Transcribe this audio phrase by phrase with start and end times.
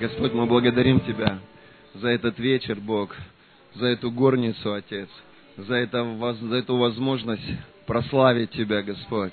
[0.00, 1.40] Господь, мы благодарим Тебя
[1.94, 3.16] за этот вечер, Бог,
[3.74, 5.08] за эту горницу, Отец,
[5.56, 7.42] за, это, за эту возможность
[7.84, 9.32] прославить Тебя, Господь.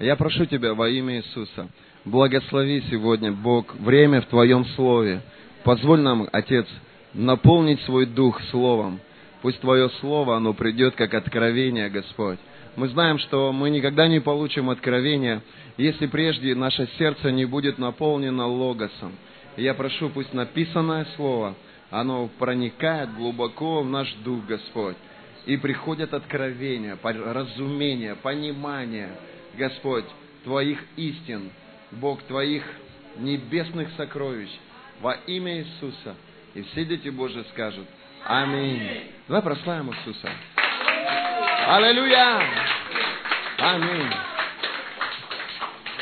[0.00, 1.68] Я прошу Тебя во имя Иисуса,
[2.04, 5.20] благослови сегодня, Бог, время в Твоем Слове.
[5.62, 6.66] Позволь нам, Отец,
[7.14, 8.98] наполнить свой дух Словом.
[9.42, 12.40] Пусть Твое Слово, оно придет как откровение, Господь.
[12.74, 15.40] Мы знаем, что мы никогда не получим откровения,
[15.76, 19.12] если прежде наше сердце не будет наполнено логосом.
[19.60, 21.54] Я прошу, пусть написанное Слово,
[21.90, 24.96] оно проникает глубоко в наш дух, Господь.
[25.44, 29.10] И приходят откровения, разумение, понимание,
[29.58, 30.06] Господь,
[30.44, 31.50] Твоих истин,
[31.90, 32.64] Бог, Твоих
[33.18, 34.48] небесных сокровищ
[35.02, 36.14] во имя Иисуса.
[36.54, 37.86] И все дети Божьи скажут
[38.24, 39.12] Аминь.
[39.28, 40.30] Давай прославим Иисуса.
[41.66, 42.42] Аллилуйя!
[43.58, 44.10] Аминь.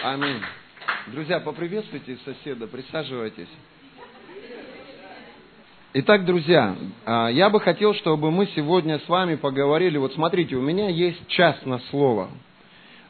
[0.05, 0.43] Аминь.
[1.13, 3.49] Друзья, поприветствуйте соседа, присаживайтесь.
[5.95, 9.97] Итак, друзья, а, я бы хотел, чтобы мы сегодня с вами поговорили.
[9.97, 12.29] Вот смотрите, у меня есть час на слово.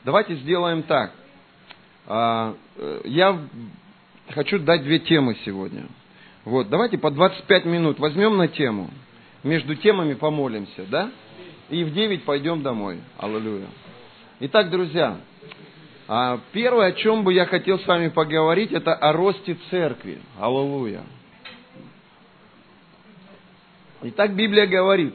[0.05, 1.13] Давайте сделаем так.
[2.07, 3.37] А, э, я
[4.31, 5.87] хочу дать две темы сегодня.
[6.45, 8.91] Вот, давайте по 25 минут возьмем на тему.
[9.43, 11.11] Между темами помолимся, да?
[11.69, 13.01] И в 9 пойдем домой.
[13.19, 13.67] Аллилуйя.
[14.39, 15.17] Итак, друзья,
[16.53, 20.19] первое, о чем бы я хотел с вами поговорить, это о росте церкви.
[20.41, 21.03] Аллилуйя.
[24.03, 25.15] Итак, Библия говорит,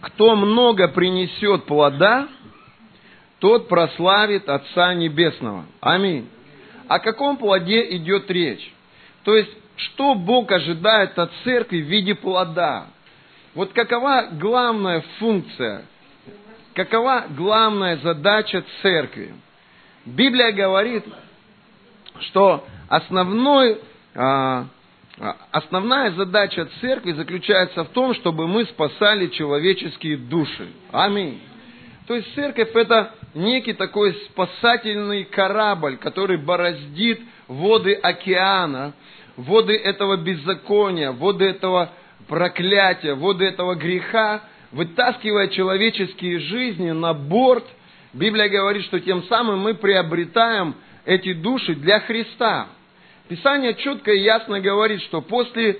[0.00, 2.28] кто много принесет плода,
[3.38, 5.66] тот прославит Отца Небесного.
[5.80, 6.28] Аминь.
[6.88, 8.72] О каком плоде идет речь?
[9.24, 12.86] То есть, что Бог ожидает от церкви в виде плода?
[13.54, 15.84] Вот какова главная функция,
[16.74, 19.34] какова главная задача церкви?
[20.04, 21.04] Библия говорит,
[22.20, 23.80] что основной,
[24.14, 24.66] а,
[25.50, 30.68] основная задача церкви заключается в том, чтобы мы спасали человеческие души.
[30.90, 31.40] Аминь.
[32.06, 38.92] То есть церковь это некий такой спасательный корабль, который бороздит воды океана,
[39.36, 41.90] воды этого беззакония, воды этого
[42.28, 44.42] проклятия, воды этого греха,
[44.72, 47.64] вытаскивая человеческие жизни на борт.
[48.12, 50.74] Библия говорит, что тем самым мы приобретаем
[51.04, 52.68] эти души для Христа.
[53.28, 55.78] Писание четко и ясно говорит, что после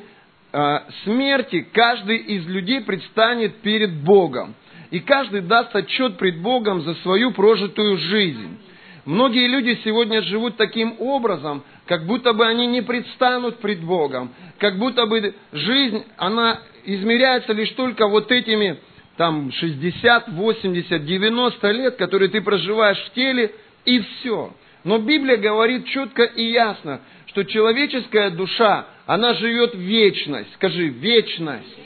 [0.52, 4.54] э, смерти каждый из людей предстанет перед Богом.
[4.90, 8.58] И каждый даст отчет пред Богом за свою прожитую жизнь.
[9.04, 14.78] Многие люди сегодня живут таким образом, как будто бы они не предстанут пред Богом, как
[14.78, 18.78] будто бы жизнь, она измеряется лишь только вот этими
[19.16, 23.52] там 60, 80, 90 лет, которые ты проживаешь в теле,
[23.84, 24.52] и все.
[24.84, 30.52] Но Библия говорит четко и ясно, что человеческая душа, она живет вечность.
[30.54, 31.78] Скажи, вечность.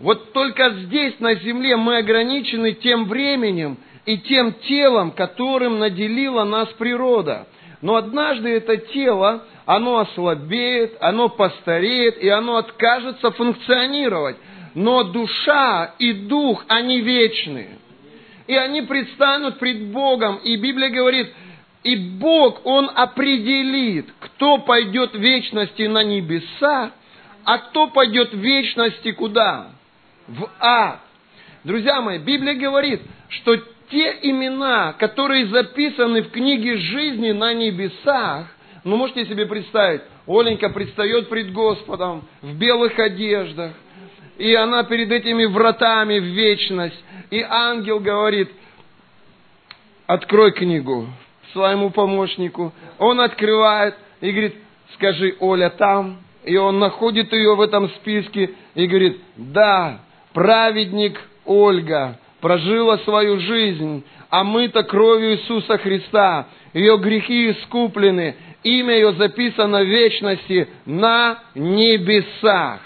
[0.00, 6.68] Вот только здесь, на земле, мы ограничены тем временем и тем телом, которым наделила нас
[6.78, 7.46] природа.
[7.82, 14.36] Но однажды это тело, оно ослабеет, оно постареет, и оно откажется функционировать.
[14.76, 17.78] Но душа и дух, они вечны.
[18.46, 20.36] И они предстанут пред Богом.
[20.36, 21.32] И Библия говорит,
[21.82, 26.92] и Бог, Он определит, кто пойдет в вечности на небеса,
[27.42, 29.68] а кто пойдет в вечности куда?
[30.28, 31.00] В ад.
[31.64, 33.00] Друзья мои, Библия говорит,
[33.30, 33.56] что
[33.90, 38.54] те имена, которые записаны в книге жизни на небесах,
[38.84, 43.72] ну можете себе представить, Оленька предстает пред Господом в белых одеждах,
[44.38, 48.50] и она перед этими вратами в вечность, и ангел говорит,
[50.06, 51.06] открой книгу
[51.52, 54.56] своему помощнику, он открывает и говорит,
[54.94, 60.00] скажи, Оля там, и он находит ее в этом списке и говорит, да,
[60.32, 69.12] праведник Ольга, прожила свою жизнь, а мы-то кровью Иисуса Христа, ее грехи искуплены, имя ее
[69.14, 72.80] записано в вечности на небесах.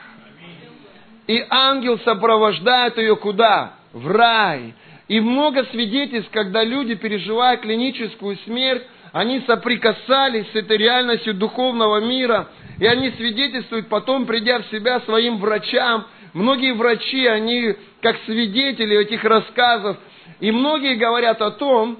[1.26, 3.74] И ангел сопровождает ее куда?
[3.92, 4.74] В рай.
[5.08, 8.82] И много свидетельств, когда люди, переживая клиническую смерть,
[9.12, 15.38] они соприкасались с этой реальностью духовного мира, и они свидетельствуют потом, придя в себя своим
[15.38, 19.96] врачам, Многие врачи, они как свидетели этих рассказов,
[20.38, 21.98] и многие говорят о том,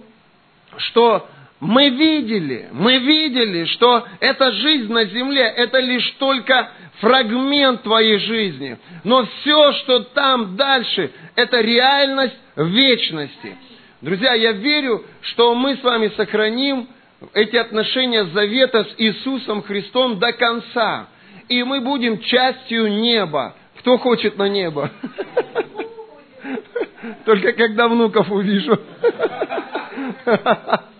[0.76, 1.28] что
[1.60, 6.70] мы видели, мы видели, что эта жизнь на земле, это лишь только
[7.00, 8.78] фрагмент твоей жизни.
[9.04, 13.56] Но все, что там дальше, это реальность вечности.
[14.00, 16.88] Друзья, я верю, что мы с вами сохраним
[17.34, 21.08] эти отношения завета с Иисусом Христом до конца.
[21.50, 23.54] и мы будем частью неба.
[23.80, 24.90] Кто хочет на небо?
[27.26, 28.80] Только когда внуков увижу.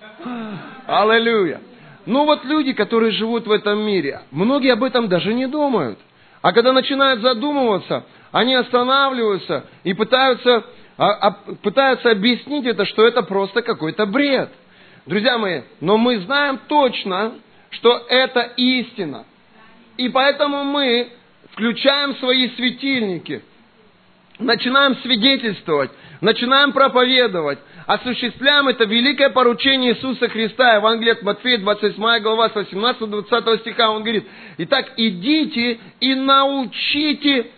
[0.87, 1.61] Аллилуйя.
[2.07, 5.99] Ну вот люди, которые живут в этом мире, многие об этом даже не думают.
[6.43, 10.65] А когда начинают задумываться, они останавливаются и пытаются,
[10.97, 11.31] а, а,
[11.63, 14.51] пытаются объяснить это, что это просто какой-то бред.
[15.07, 17.35] Друзья мои, но мы знаем точно,
[17.71, 19.25] что это истина.
[19.97, 21.13] И поэтому мы
[21.53, 23.43] включаем свои светильники,
[24.39, 25.91] начинаем свидетельствовать,
[26.21, 27.59] начинаем проповедовать,
[27.95, 30.77] осуществляем это великое поручение Иисуса Христа.
[30.77, 34.29] Евангелие от Матфея, 28 глава, с 18-20 стиха, он говорит,
[34.59, 37.51] «Итак, идите и научите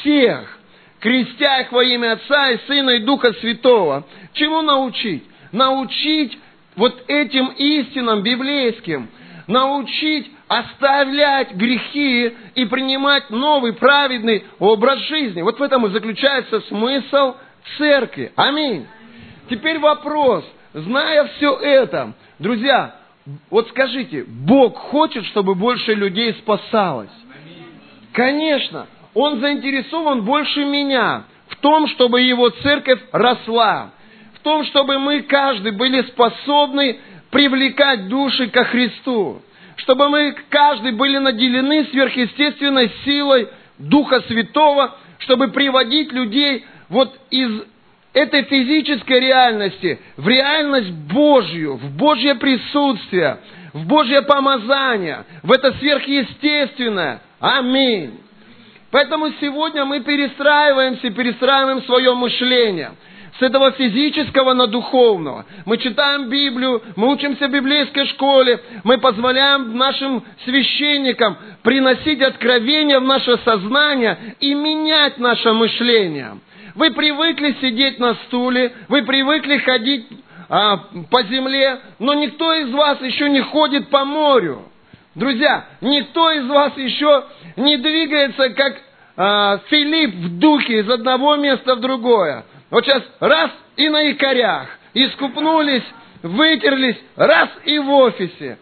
[0.00, 0.58] всех,
[0.98, 4.04] крестя их во имя Отца и Сына и Духа Святого».
[4.32, 5.22] Чему научить?
[5.52, 6.36] Научить
[6.74, 9.08] вот этим истинам библейским,
[9.46, 15.42] научить оставлять грехи и принимать новый праведный образ жизни.
[15.42, 17.36] Вот в этом и заключается смысл
[17.78, 18.32] церкви.
[18.34, 18.86] Аминь.
[19.48, 20.44] Теперь вопрос.
[20.72, 22.96] Зная все это, друзья,
[23.50, 27.10] вот скажите, Бог хочет, чтобы больше людей спасалось?
[28.12, 28.86] Конечно.
[29.14, 33.92] Он заинтересован больше меня в том, чтобы его церковь росла.
[34.34, 37.00] В том, чтобы мы каждый были способны
[37.30, 39.42] привлекать души ко Христу
[39.76, 47.62] чтобы мы каждый были наделены сверхъестественной силой Духа Святого, чтобы приводить людей вот из
[48.16, 53.38] этой физической реальности в реальность Божью, в Божье присутствие,
[53.74, 57.20] в Божье помазание, в это сверхъестественное.
[57.40, 58.18] Аминь.
[58.90, 62.92] Поэтому сегодня мы перестраиваемся, перестраиваем свое мышление–
[63.38, 65.44] с этого физического на духовного.
[65.66, 73.04] Мы читаем Библию, мы учимся в библейской школе, мы позволяем нашим священникам приносить откровения в
[73.04, 76.38] наше сознание и менять наше мышление.
[76.76, 80.06] Вы привыкли сидеть на стуле, вы привыкли ходить
[80.50, 80.76] а,
[81.10, 84.62] по земле, но никто из вас еще не ходит по морю.
[85.14, 87.24] Друзья, никто из вас еще
[87.56, 88.76] не двигается, как
[89.16, 92.44] а, Филипп в духе из одного места в другое.
[92.68, 95.84] Вот сейчас раз и на якорях, искупнулись,
[96.22, 98.58] вытерлись, раз и в офисе.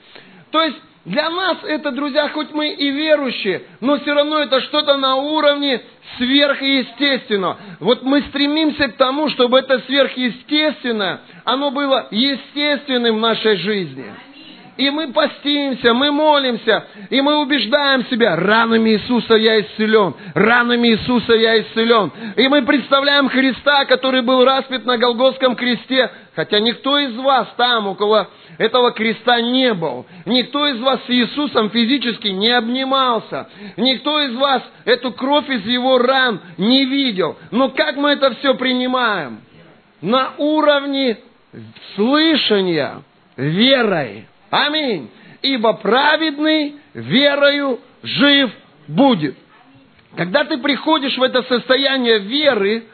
[0.53, 4.97] То есть для нас это, друзья, хоть мы и верующие, но все равно это что-то
[4.97, 5.83] на уровне
[6.17, 7.59] сверхъестественного.
[7.81, 14.07] Вот мы стремимся к тому, чтобы это сверхъестественное, оно было естественным в нашей жизни.
[14.77, 21.33] И мы постимся, мы молимся, и мы убеждаем себя, ранами Иисуса я исцелен, ранами Иисуса
[21.35, 22.11] я исцелен.
[22.37, 27.87] И мы представляем Христа, который был распят на Голгофском кресте, хотя никто из вас там
[27.87, 28.29] около
[28.59, 30.07] этого креста не был.
[30.27, 33.49] Никто из вас с Иисусом физически не обнимался.
[33.77, 37.37] Никто из вас эту кровь из его ран не видел.
[37.51, 39.41] Но как мы это все принимаем?
[40.01, 41.19] На уровне
[41.95, 43.03] слышания,
[43.37, 44.27] верой.
[44.55, 45.11] Аминь.
[45.43, 48.53] Ибо праведный верою жив
[48.87, 49.37] будет.
[50.17, 52.85] Когда ты приходишь в это состояние веры,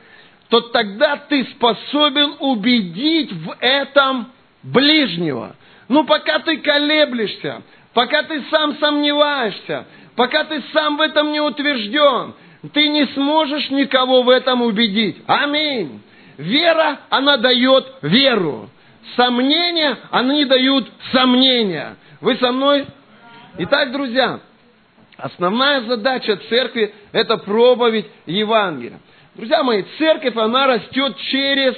[0.48, 5.54] то тогда ты способен убедить в этом ближнего.
[5.88, 7.60] Но пока ты колеблешься,
[7.92, 9.86] пока ты сам сомневаешься,
[10.16, 12.32] пока ты сам в этом не утвержден,
[12.72, 15.18] ты не сможешь никого в этом убедить.
[15.26, 16.00] Аминь.
[16.38, 18.70] Вера, она дает веру.
[19.16, 21.96] Сомнения, они дают сомнения.
[22.20, 22.86] Вы со мной?
[23.58, 24.40] Итак, друзья,
[25.16, 29.00] основная задача церкви– это проповедь Евангелия.
[29.34, 31.74] Друзья мои, церковь, она растет через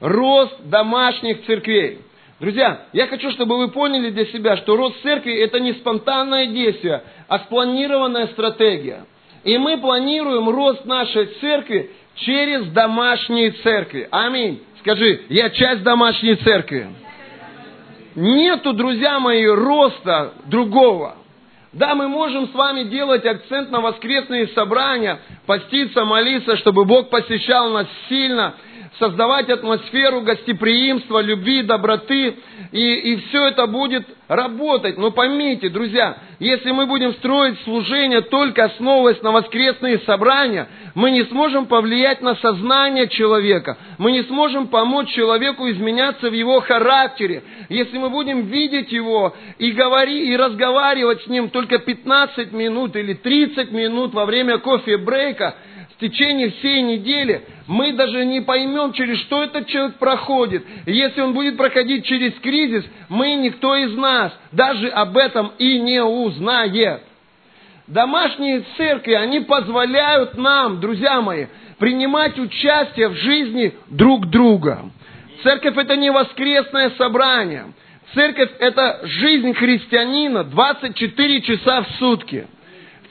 [0.00, 2.00] рост домашних церквей.
[2.40, 7.02] Друзья, я хочу, чтобы вы поняли для себя, что рост церкви– это не спонтанное действие,
[7.28, 9.04] а спланированная стратегия.
[9.44, 14.08] И мы планируем рост нашей церкви через домашние церкви.
[14.10, 14.62] Аминь.
[14.80, 16.88] Скажи, я часть домашней церкви.
[18.14, 21.16] Нету, друзья мои, роста другого.
[21.72, 27.70] Да, мы можем с вами делать акцент на воскресные собрания, поститься, молиться, чтобы Бог посещал
[27.70, 28.54] нас сильно–
[29.00, 32.36] создавать атмосферу гостеприимства, любви, доброты,
[32.70, 34.98] и, и все это будет работать.
[34.98, 41.24] Но поймите, друзья, если мы будем строить служение только основываясь на воскресные собрания, мы не
[41.24, 47.42] сможем повлиять на сознание человека, мы не сможем помочь человеку изменяться в его характере.
[47.70, 53.14] Если мы будем видеть его и говорить, и разговаривать с ним только 15 минут или
[53.14, 55.56] 30 минут во время кофе-брейка,
[55.96, 60.64] в течение всей недели мы даже не поймем, через что этот человек проходит.
[60.86, 66.02] Если он будет проходить через кризис, мы, никто из нас, даже об этом и не
[66.02, 67.02] узнает.
[67.86, 71.46] домашние церкви, они позволяют нам, друзья мои,
[71.78, 74.90] принимать участие в жизни друг друга.
[75.44, 77.72] Церковь это не воскресное собрание.
[78.14, 82.48] Церковь это жизнь христианина 24 часа в сутки.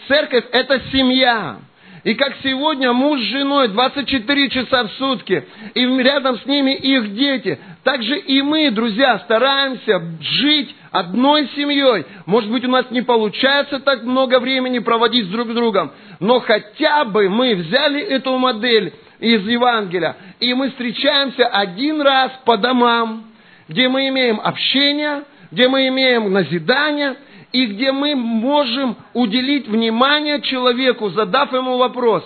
[0.09, 1.59] Церковь это семья.
[2.03, 7.13] И как сегодня муж с женой 24 часа в сутки, и рядом с ними их
[7.13, 12.05] дети, так же и мы, друзья, стараемся жить одной семьей.
[12.25, 17.05] Может быть, у нас не получается так много времени проводить друг с другом, но хотя
[17.05, 23.25] бы мы взяли эту модель из Евангелия, и мы встречаемся один раз по домам,
[23.67, 27.15] где мы имеем общение, где мы имеем назидание,
[27.51, 32.23] и где мы можем уделить внимание человеку, задав ему вопрос,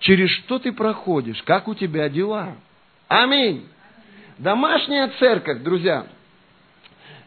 [0.00, 2.54] через что ты проходишь, как у тебя дела.
[3.08, 3.66] Аминь.
[4.38, 6.06] Домашняя церковь, друзья.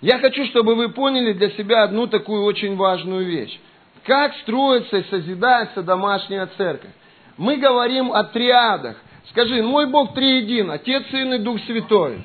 [0.01, 3.59] Я хочу, чтобы вы поняли для себя одну такую очень важную вещь.
[4.05, 6.91] Как строится и созидается домашняя церковь?
[7.38, 8.98] Мы говорим о триадах.
[9.29, 12.24] Скажи, мой Бог триедин, Отец, Сын и Дух Святой.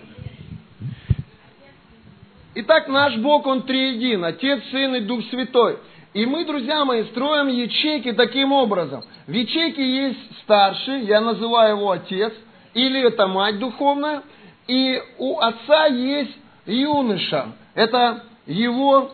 [2.56, 5.78] Итак, наш Бог, Он триедин, Отец, Сын и Дух Святой.
[6.12, 9.02] И мы, друзья мои, строим ячейки таким образом.
[9.26, 12.32] В ячейке есть старший, я называю его отец,
[12.74, 14.22] или это мать духовная,
[14.68, 19.10] и у отца есть юноша, это его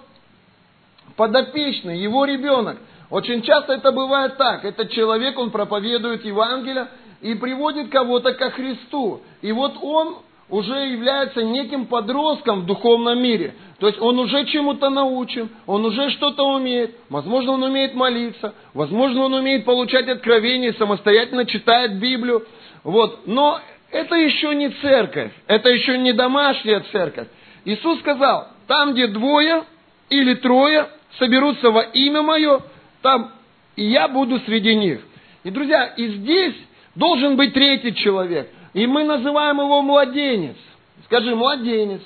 [1.17, 2.77] подопечный, его ребенок.
[3.09, 4.67] Очень часто это бывает так.
[4.67, 6.89] Этот человек, он проповедует Евангелие
[7.23, 9.23] и приводит кого-то ко Христу.
[9.41, 10.19] И вот он
[10.51, 13.55] уже является неким подростком в духовном мире.
[13.79, 16.97] То есть он уже чему-то научен, он уже что-то умеет.
[17.09, 22.45] Возможно, он умеет молиться, возможно, он умеет получать откровения, самостоятельно читает Библию.
[22.83, 23.27] Вот.
[23.27, 27.29] Но это еще не церковь, это еще не домашняя церковь.
[27.65, 29.65] Иисус сказал, там, где двое
[30.09, 30.89] или трое
[31.19, 32.61] соберутся во имя Мое,
[33.03, 33.33] там
[33.77, 35.01] и я буду среди них.
[35.45, 36.55] И, друзья, и здесь
[36.97, 40.57] должен быть третий человек– и мы называем его младенец.
[41.07, 42.03] Скажи, младенец.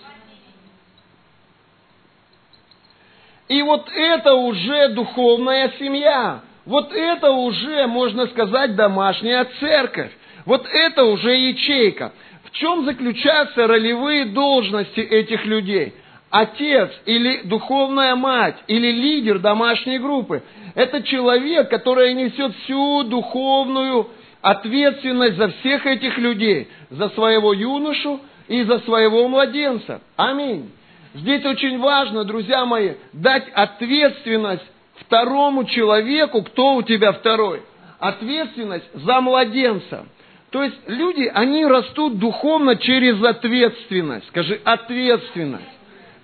[3.48, 6.40] И вот это уже духовная семья.
[6.64, 10.10] Вот это уже, можно сказать, домашняя церковь.
[10.46, 12.12] Вот это уже ячейка.
[12.44, 15.94] В чем заключаются ролевые должности этих людей?
[16.30, 20.42] Отец или духовная мать или лидер домашней группы–
[20.74, 24.08] это человек, который несет всю духовную
[24.44, 30.02] ответственность за всех этих людей, за своего юношу и за своего младенца.
[30.16, 30.70] Аминь.
[31.14, 34.64] Здесь очень важно, друзья мои, дать ответственность
[34.96, 37.62] второму человеку, кто у тебя второй.
[37.98, 40.06] Ответственность за младенца.
[40.50, 44.28] То есть люди, они растут духовно через ответственность.
[44.28, 45.64] Скажи, ответственность.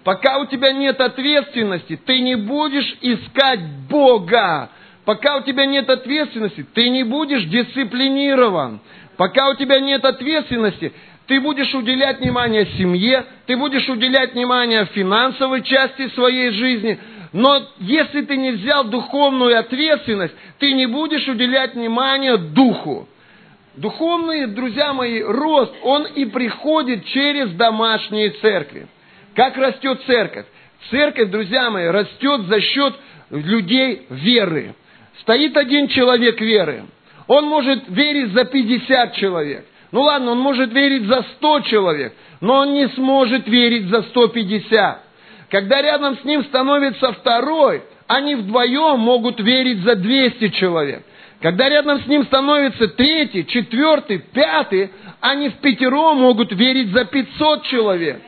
[0.05, 4.69] Пока у тебя нет ответственности, ты не будешь искать Бога.
[5.05, 8.81] Пока у тебя нет ответственности, ты не будешь дисциплинирован.
[9.17, 10.93] Пока у тебя нет ответственности,
[11.27, 16.99] ты будешь уделять внимание семье, ты будешь уделять внимание финансовой части своей жизни.
[17.33, 23.09] Но если ты не взял духовную ответственность, ты не будешь уделять внимание духу.
[23.77, 28.89] Духовный, друзья мои, рост, он и приходит через домашние церкви.
[29.35, 30.47] Как растет церковь?
[30.91, 32.95] Церковь, друзья мои, растет за счет
[33.31, 34.75] людей веры.
[35.21, 36.85] Стоит один человек веры.
[37.27, 39.67] Он может верить за 50 человек.
[39.93, 45.05] Ну ладно, он может верить за 100 человек, но он не сможет верить за 150.
[45.51, 51.05] Когда рядом с ним становится второй, они вдвоем могут верить за 200 человек.
[51.41, 57.65] Когда рядом с ним становится третий, четвертый, пятый, они в пятером могут верить за 500
[57.65, 58.23] человек.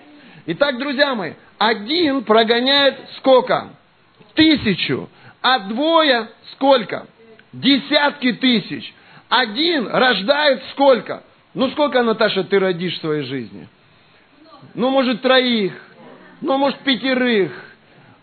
[0.47, 3.69] Итак, друзья мои, один прогоняет сколько?
[4.35, 5.09] Тысячу.
[5.43, 7.07] А двое сколько?
[7.53, 8.95] Десятки тысяч.
[9.29, 11.25] Один рождает сколько?
[11.55, 13.69] Ну, сколько, Наташа, ты родишь в своей жизни?
[14.75, 15.75] Ну, может, троих.
[16.41, 17.53] Ну, может, пятерых.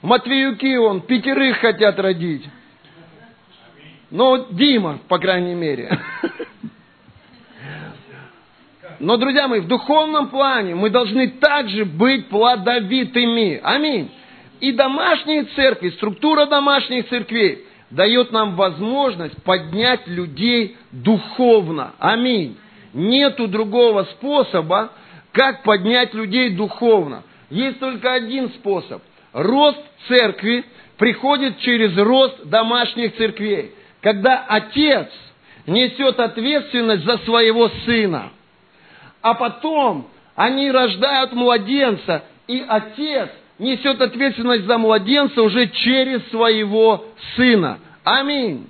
[0.01, 2.47] Матвеюки, он, пятерых хотят родить.
[4.09, 5.99] Ну, Дима, по крайней мере.
[8.99, 13.59] Но, друзья мои, в духовном плане мы должны также быть плодовитыми.
[13.63, 14.11] Аминь.
[14.59, 21.93] И домашние церкви, структура домашних церквей дает нам возможность поднять людей духовно.
[21.99, 22.57] Аминь.
[22.93, 24.91] Нету другого способа,
[25.31, 27.23] как поднять людей духовно.
[27.49, 29.01] Есть только один способ.
[29.31, 30.65] Рост церкви
[30.97, 33.73] приходит через рост домашних церквей.
[34.01, 35.07] Когда отец
[35.65, 38.31] несет ответственность за своего сына,
[39.21, 47.79] а потом они рождают младенца, и отец несет ответственность за младенца уже через своего сына.
[48.03, 48.67] Аминь.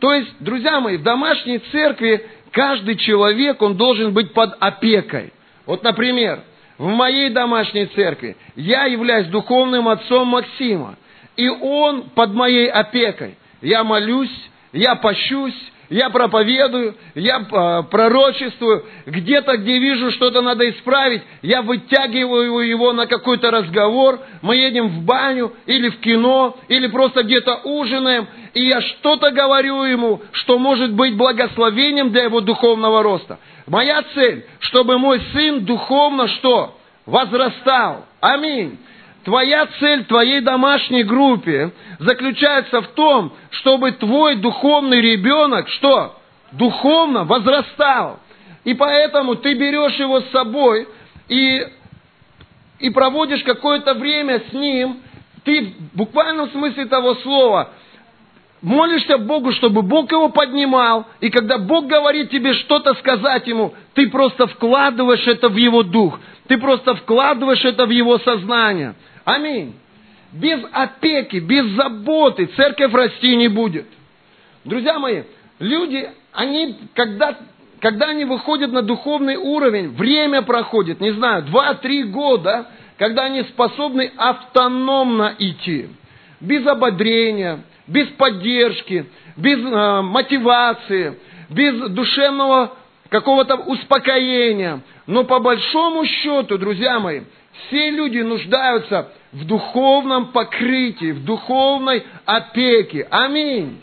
[0.00, 5.32] То есть, друзья мои, в домашней церкви каждый человек, он должен быть под опекой.
[5.66, 6.40] Вот, например,
[6.78, 10.96] в моей домашней церкви я являюсь духовным отцом Максима,
[11.36, 13.36] и он под моей опекой.
[13.60, 15.54] Я молюсь, я пощусь,
[15.92, 23.06] я проповедую, я э, пророчествую, где-то, где вижу, что-то надо исправить, я вытягиваю его на
[23.06, 28.80] какой-то разговор, мы едем в баню или в кино, или просто где-то ужинаем, и я
[28.80, 33.38] что-то говорю ему, что может быть благословением для его духовного роста.
[33.66, 36.78] Моя цель, чтобы мой сын духовно что?
[37.04, 38.06] Возрастал.
[38.20, 38.78] Аминь.
[39.24, 46.18] Твоя цель твоей домашней группе заключается в том, чтобы твой духовный ребенок, что?
[46.52, 48.18] Духовно возрастал.
[48.64, 50.88] И поэтому ты берешь его с собой
[51.28, 51.66] и,
[52.80, 54.98] и проводишь какое-то время с ним.
[55.44, 57.70] Ты в буквальном смысле того слова
[58.62, 64.08] молишься Богу, чтобы Бог его поднимал, и когда Бог говорит тебе что-то сказать ему, ты
[64.08, 68.94] просто вкладываешь это в его дух, ты просто вкладываешь это в его сознание.
[69.24, 69.74] Аминь.
[70.32, 73.86] Без опеки, без заботы церковь расти не будет.
[74.64, 75.24] Друзья мои,
[75.58, 77.36] люди, они, когда,
[77.80, 84.10] когда они выходят на духовный уровень, время проходит, не знаю, 2-3 года, когда они способны
[84.16, 85.88] автономно идти,
[86.40, 91.18] без ободрения, без поддержки, без э, мотивации,
[91.50, 92.74] без душевного
[93.10, 94.80] какого-то успокоения.
[95.06, 97.22] Но по большому счету, друзья мои,
[97.52, 103.06] все люди нуждаются в духовном покрытии, в духовной опеке.
[103.10, 103.80] Аминь.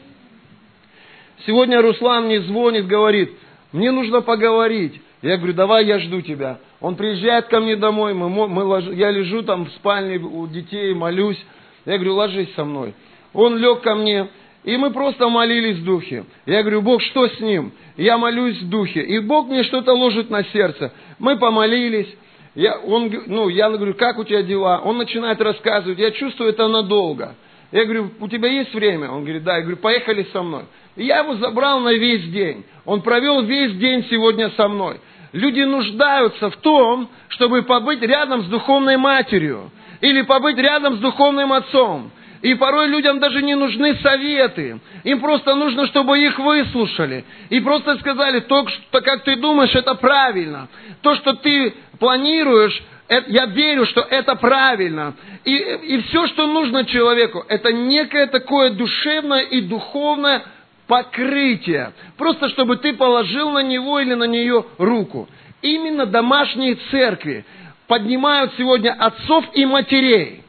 [1.46, 3.32] Сегодня Руслан мне звонит, говорит,
[3.72, 5.00] мне нужно поговорить.
[5.22, 6.60] Я говорю, давай я жду тебя.
[6.80, 11.44] Он приезжает ко мне домой, мы, мы я лежу там в спальне у детей, молюсь.
[11.86, 12.94] Я говорю, ложись со мной.
[13.34, 14.28] Он лег ко мне,
[14.64, 16.26] и мы просто молились в духе.
[16.46, 17.74] Я говорю, Бог, что с ним?
[17.98, 19.02] Я молюсь в духе.
[19.02, 20.94] И Бог мне что-то ложит на сердце.
[21.20, 22.08] Мы помолились.
[22.56, 24.80] Я, он, ну, я говорю, как у тебя дела?
[24.80, 27.36] Он начинает рассказывать, я чувствую это надолго.
[27.72, 29.12] Я говорю, у тебя есть время?
[29.12, 29.58] Он говорит, да.
[29.58, 30.64] Я говорю, поехали со мной.
[30.96, 32.66] И я его забрал на весь день.
[32.86, 35.00] Он провел весь день сегодня со мной.
[35.34, 39.72] Люди нуждаются в том, чтобы побыть рядом с духовной матерью.
[40.02, 42.12] Или побыть рядом с духовным отцом.
[42.42, 44.80] И порой людям даже не нужны советы.
[45.04, 47.26] Им просто нужно, чтобы их выслушали.
[47.50, 50.70] И просто сказали, то, что, как ты думаешь, это правильно.
[51.02, 55.16] То, что ты планируешь, это, я верю, что это правильно.
[55.44, 60.44] И, и все, что нужно человеку, это некое такое душевное и духовное
[60.88, 61.92] покрытие.
[62.18, 65.28] Просто чтобы ты положил на него или на нее руку.
[65.62, 67.46] Именно домашние церкви
[67.88, 70.44] поднимают сегодня отцов и матерей.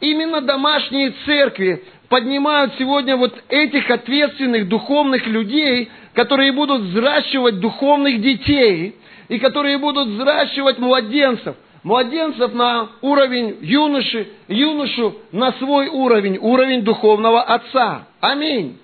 [0.00, 8.96] Именно домашние церкви поднимают сегодня вот этих ответственных духовных людей, которые будут взращивать духовных детей
[9.30, 11.56] и которые будут взращивать младенцев.
[11.84, 18.08] Младенцев на уровень юноши, юношу на свой уровень, уровень духовного отца.
[18.20, 18.78] Аминь.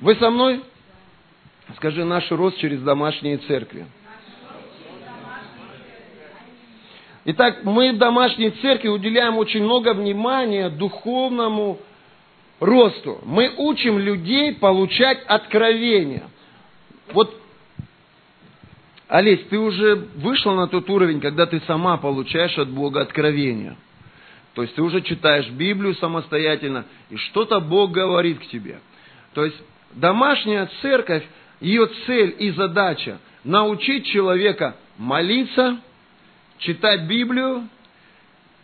[0.00, 0.60] Вы со мной?
[1.76, 3.86] Скажи, наш рост через домашние церкви.
[7.24, 11.78] Итак, мы в домашней церкви уделяем очень много внимания духовному
[12.58, 13.20] росту.
[13.24, 16.24] Мы учим людей получать откровения.
[17.12, 17.41] Вот,
[19.12, 23.76] Олесь, ты уже вышла на тот уровень, когда ты сама получаешь от Бога откровения.
[24.54, 28.80] То есть ты уже читаешь Библию самостоятельно, и что-то Бог говорит к тебе.
[29.34, 29.56] То есть
[29.92, 31.24] домашняя церковь,
[31.60, 35.78] ее цель и задача научить человека молиться–
[36.60, 37.68] читать Библию,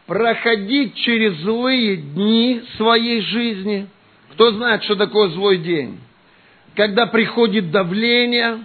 [0.07, 3.87] проходить через злые дни своей жизни.
[4.33, 5.99] Кто знает, что такое злой день?
[6.75, 8.61] Когда приходит давление,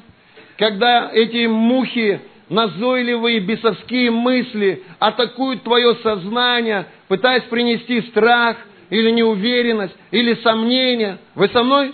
[0.58, 8.58] когда эти мухи, назойливые бесовские мысли атакуют твое сознание, пытаясь принести страх
[8.90, 11.18] или неуверенность, или сомнение.
[11.36, 11.94] Вы со мной?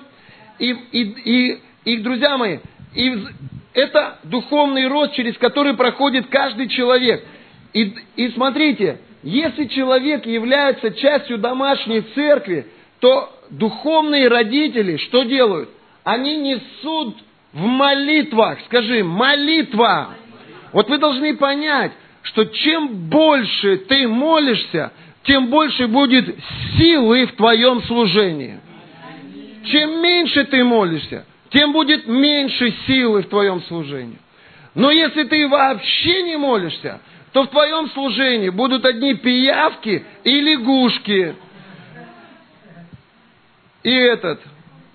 [0.58, 2.60] И, и, и, и друзья мои,
[2.93, 3.17] и
[3.74, 7.24] это духовный рост, через который проходит каждый человек.
[7.74, 12.67] И, и смотрите, если человек является частью домашней церкви,
[13.00, 15.69] то духовные родители что делают?
[16.04, 17.15] Они несут
[17.53, 20.15] в молитвах, скажи, молитва.
[20.71, 21.91] Вот вы должны понять,
[22.23, 24.91] что чем больше ты молишься,
[25.23, 26.35] тем больше будет
[26.77, 28.59] силы в твоем служении.
[29.65, 34.17] Чем меньше ты молишься, тем будет меньше силы в твоем служении.
[34.75, 37.01] Но если ты вообще не молишься,
[37.33, 41.35] то в твоем служении будут одни пиявки и лягушки.
[43.83, 44.41] И этот,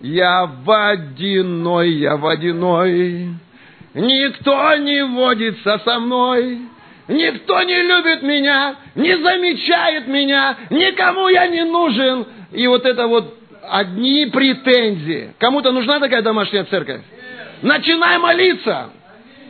[0.05, 3.31] Я водяной, я водяной.
[3.95, 6.59] Никто не водится со мной.
[7.09, 12.27] Никто не любит меня, не замечает меня, никому я не нужен.
[12.53, 15.33] И вот это вот одни претензии.
[15.39, 17.01] Кому-то нужна такая домашняя церковь?
[17.63, 18.91] Начинай молиться,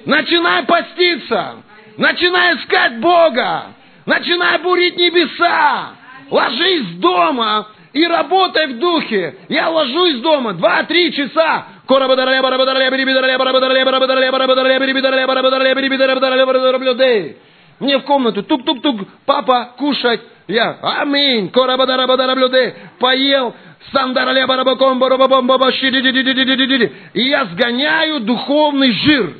[0.05, 1.57] начинай поститься,
[1.97, 3.75] начинай искать Бога,
[4.07, 5.95] начинай бурить небеса,
[6.31, 9.37] ложись дома и работай в духе.
[9.49, 11.67] Я ложусь дома два-три часа,
[17.81, 20.21] мне в комнату, тук-тук-тук, папа, кушать.
[20.47, 21.51] Я, аминь,
[22.99, 23.55] поел,
[27.15, 29.35] и я сгоняю духовный жир.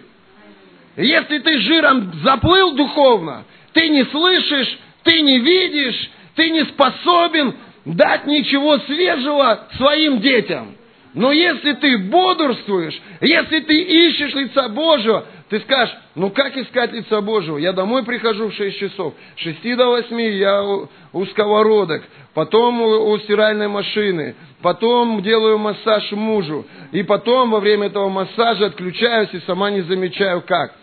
[0.97, 8.27] Если ты жиром заплыл духовно, ты не слышишь, ты не видишь, ты не способен дать
[8.27, 10.77] ничего свежего своим детям.
[11.15, 17.21] Но если ты бодрствуешь, если ты ищешь лица Божьего, ты скажешь, ну как искать лица
[17.21, 17.57] Божьего?
[17.57, 22.03] Я домой прихожу в 6 часов, с 6 до 8 я у, у сковородок,
[22.35, 28.67] потом у, у стиральной машины, потом делаю массаж мужу, и потом во время этого массажа
[28.67, 30.75] отключаюсь и сама не замечаю как.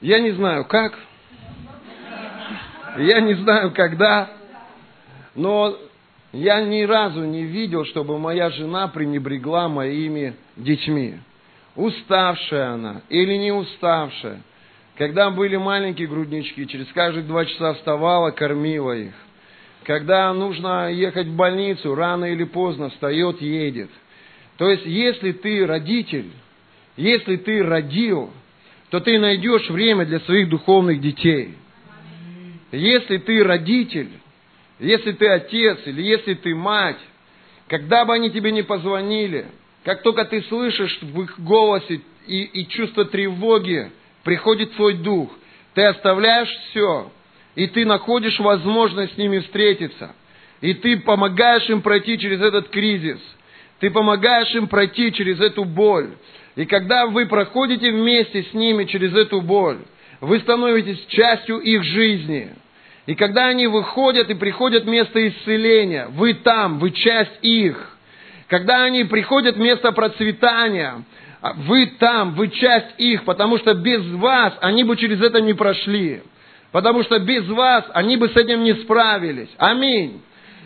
[0.00, 0.96] Я не знаю как,
[2.98, 4.30] я не знаю когда,
[5.34, 5.76] но
[6.32, 11.14] я ни разу не видел, чтобы моя жена пренебрегла моими детьми.
[11.76, 14.40] Уставшая она или не уставшая.
[14.96, 19.14] Когда были маленькие груднички, через каждые два часа вставала, кормила их.
[19.82, 23.90] Когда нужно ехать в больницу, рано или поздно встает, едет.
[24.56, 26.30] То есть, если ты родитель,
[26.96, 28.30] если ты родил,
[28.90, 31.56] то ты найдешь время для своих духовных детей.
[32.74, 34.10] Если ты родитель,
[34.80, 36.98] если ты отец или если ты мать,
[37.68, 39.46] когда бы они тебе не позвонили,
[39.84, 43.90] как только ты слышишь в их голосе и, и чувство тревоги,
[44.24, 45.30] приходит твой дух,
[45.74, 47.12] ты оставляешь все,
[47.54, 50.14] и ты находишь возможность с ними встретиться,
[50.60, 53.20] и ты помогаешь им пройти через этот кризис,
[53.78, 56.10] ты помогаешь им пройти через эту боль.
[56.56, 59.78] И когда вы проходите вместе с ними через эту боль,
[60.20, 62.50] вы становитесь частью их жизни–
[63.06, 67.90] и когда они выходят и приходят место исцеления, вы там, вы часть их.
[68.48, 71.04] Когда они приходят место процветания,
[71.42, 75.52] а вы там, вы часть их, потому что без вас они бы через это не
[75.52, 76.22] прошли.
[76.72, 79.50] Потому что без вас они бы с этим не справились.
[79.58, 80.22] Аминь.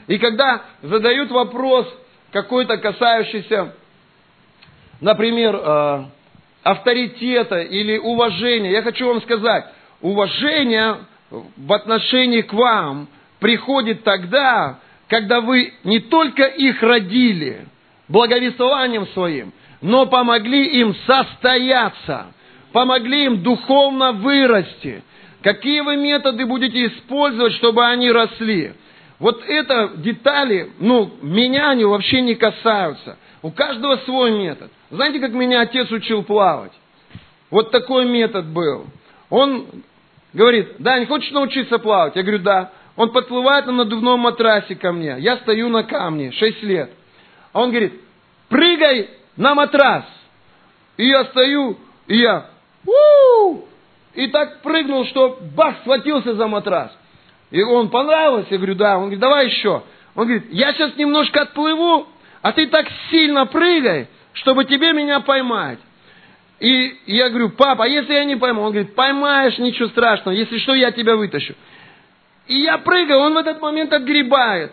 [0.06, 1.86] И когда задают вопрос
[2.30, 3.74] какой-то касающийся,
[5.00, 6.04] например, э,
[6.62, 9.66] авторитета или уважения, я хочу вам сказать,
[10.00, 10.98] уважение
[11.30, 13.08] в отношении к вам
[13.40, 17.66] приходит тогда, когда вы не только их родили
[18.08, 22.32] благовествованием своим, но помогли им состояться,
[22.72, 25.02] помогли им духовно вырасти.
[25.42, 28.72] Какие вы методы будете использовать, чтобы они росли?
[29.18, 33.18] Вот это детали, ну, меня они вообще не касаются.
[33.42, 34.70] У каждого свой метод.
[34.90, 36.72] Знаете, как меня отец учил плавать?
[37.50, 38.86] Вот такой метод был.
[39.30, 39.66] Он
[40.32, 42.16] Говорит, Дань, хочешь научиться плавать?
[42.16, 42.72] Я говорю, да.
[42.96, 45.16] Он подплывает на надувном матрасе ко мне.
[45.18, 46.90] Я стою на камне, 6 лет.
[47.52, 47.94] А он говорит,
[48.48, 50.04] прыгай на матрас.
[50.96, 52.50] И я стою, и я,
[52.84, 53.60] у
[54.14, 56.90] и так прыгнул, что бах, схватился за матрас.
[57.52, 58.96] И он понравилось, я говорю, да.
[58.96, 59.84] Он говорит, давай еще.
[60.16, 62.08] Он говорит, я сейчас немножко отплыву,
[62.42, 65.78] а ты так сильно прыгай, чтобы тебе меня поймать.
[66.60, 68.62] И я говорю, папа, а если я не пойму?
[68.62, 71.54] Он говорит, поймаешь, ничего страшного, если что, я тебя вытащу.
[72.48, 74.72] И я прыгаю, он в этот момент отгребает.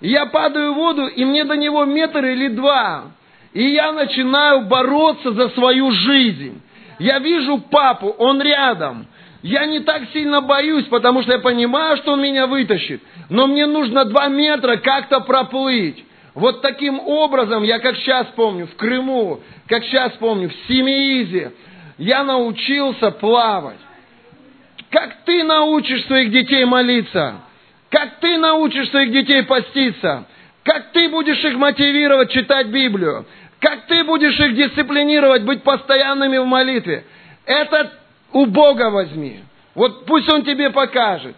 [0.00, 3.12] Я падаю в воду, и мне до него метр или два.
[3.52, 6.60] И я начинаю бороться за свою жизнь.
[6.98, 9.06] Я вижу папу, он рядом.
[9.42, 13.02] Я не так сильно боюсь, потому что я понимаю, что он меня вытащит.
[13.28, 16.04] Но мне нужно два метра как-то проплыть.
[16.34, 21.52] Вот таким образом, я как сейчас помню, в Крыму, как сейчас помню, в Семиизе,
[21.98, 23.78] я научился плавать.
[24.90, 27.36] Как ты научишь своих детей молиться?
[27.90, 30.26] Как ты научишь своих детей поститься?
[30.62, 33.26] Как ты будешь их мотивировать читать Библию?
[33.60, 37.04] Как ты будешь их дисциплинировать, быть постоянными в молитве?
[37.44, 37.92] Это
[38.32, 39.40] у Бога возьми.
[39.74, 41.36] Вот пусть Он тебе покажет.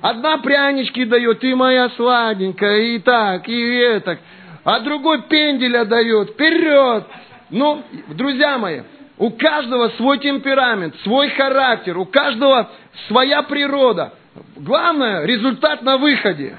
[0.00, 4.18] Одна прянички дает, ты моя сладенькая, и так, и это.
[4.64, 7.04] А другой пенделя дает, вперед.
[7.50, 8.80] Ну, друзья мои,
[9.18, 12.70] у каждого свой темперамент, свой характер, у каждого
[13.08, 14.14] своя природа.
[14.56, 16.56] Главное, результат на выходе.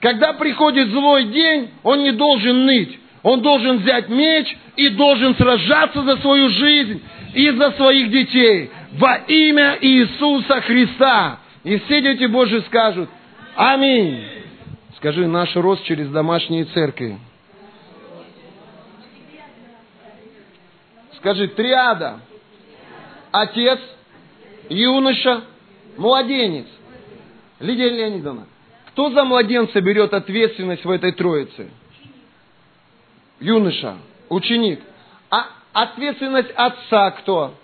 [0.00, 2.98] Когда приходит злой день, он не должен ныть.
[3.22, 7.02] Он должен взять меч и должен сражаться за свою жизнь
[7.34, 11.38] и за своих детей во имя Иисуса Христа.
[11.64, 13.08] И все дети Божьи скажут
[13.56, 14.24] Аминь.
[14.96, 17.18] Скажи, наш рост через домашние церкви.
[21.16, 22.20] Скажи, триада.
[23.30, 23.78] Отец,
[24.68, 25.42] юноша,
[25.96, 26.66] младенец.
[27.60, 28.46] Лидия Леонидовна,
[28.86, 31.70] кто за младенца берет ответственность в этой троице?
[33.38, 33.98] Юноша,
[34.30, 34.80] ученик.
[35.30, 37.54] А ответственность отца кто?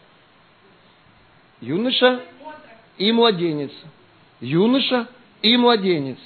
[1.61, 2.21] Юноша
[2.99, 3.71] и младенец.
[4.41, 5.09] Юноша
[5.43, 6.19] и младенец.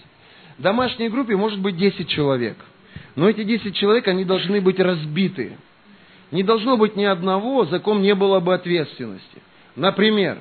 [0.59, 2.57] В домашней группе может быть 10 человек.
[3.17, 5.57] Но эти 10 человек, они должны быть разбиты.
[6.31, 9.43] Не должно быть ни одного, за ком не было бы ответственности.
[9.75, 10.39] Например,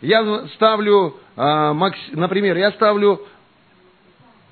[0.00, 1.74] я ставлю, а,
[2.12, 3.20] например, я ставлю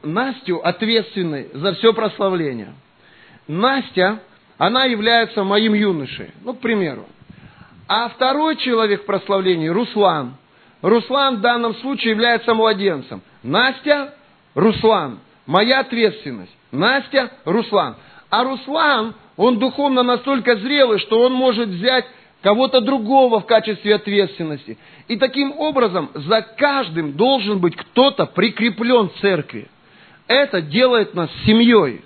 [0.02, 2.72] Настю ответственной за все прославление.
[3.46, 4.20] Настя,
[4.58, 7.06] она является моим юношей, ну, к примеру.
[7.88, 10.36] А второй человек в прославлении, Руслан.
[10.82, 13.22] Руслан в данном случае является младенцем.
[13.42, 14.14] Настя,
[14.54, 15.20] Руслан.
[15.46, 16.54] Моя ответственность.
[16.72, 17.96] Настя, Руслан.
[18.30, 22.04] А Руслан, он духовно настолько зрелый, что он может взять
[22.42, 24.76] кого-то другого в качестве ответственности.
[25.06, 29.68] И таким образом за каждым должен быть кто-то прикреплен в церкви.
[30.26, 32.02] Это делает нас семьей.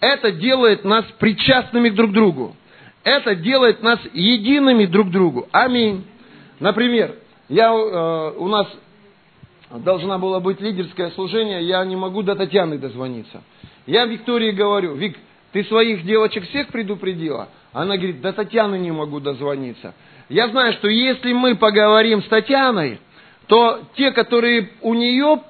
[0.00, 2.56] Это делает нас причастными друг к другу.
[3.02, 5.48] Это делает нас едиными друг к другу.
[5.52, 6.04] Аминь.
[6.60, 7.14] Например,
[7.48, 8.66] я, э, у нас
[9.70, 13.42] должна была быть лидерское служение, я не могу до Татьяны дозвониться.
[13.86, 15.16] Я Виктории говорю, Вик,
[15.52, 17.48] ты своих девочек всех предупредила?
[17.72, 19.94] Она говорит, до Татьяны не могу дозвониться.
[20.28, 22.98] Я знаю, что если мы поговорим с Татьяной,
[23.46, 25.40] то те, которые у нее,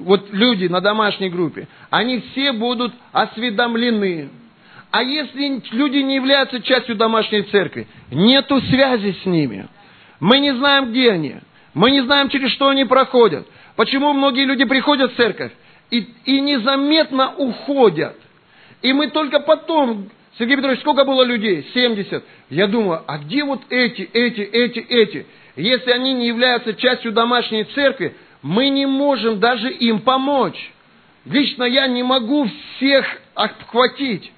[0.00, 4.30] вот люди на домашней группе, они все будут осведомлены.
[4.90, 9.68] А если люди не являются частью домашней церкви, нету связи с ними.
[10.20, 11.36] Мы не знаем, где они.
[11.74, 13.46] Мы не знаем, через что они проходят.
[13.76, 15.52] Почему многие люди приходят в церковь
[15.90, 18.16] и, и незаметно уходят.
[18.82, 21.66] И мы только потом, Сергей Петрович, сколько было людей?
[21.74, 22.24] 70.
[22.50, 25.26] Я думаю, а где вот эти, эти, эти, эти?
[25.56, 30.72] Если они не являются частью домашней церкви, мы не можем даже им помочь.
[31.24, 34.32] Лично я не могу всех обхватить.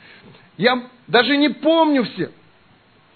[0.57, 2.31] Я даже не помню всех.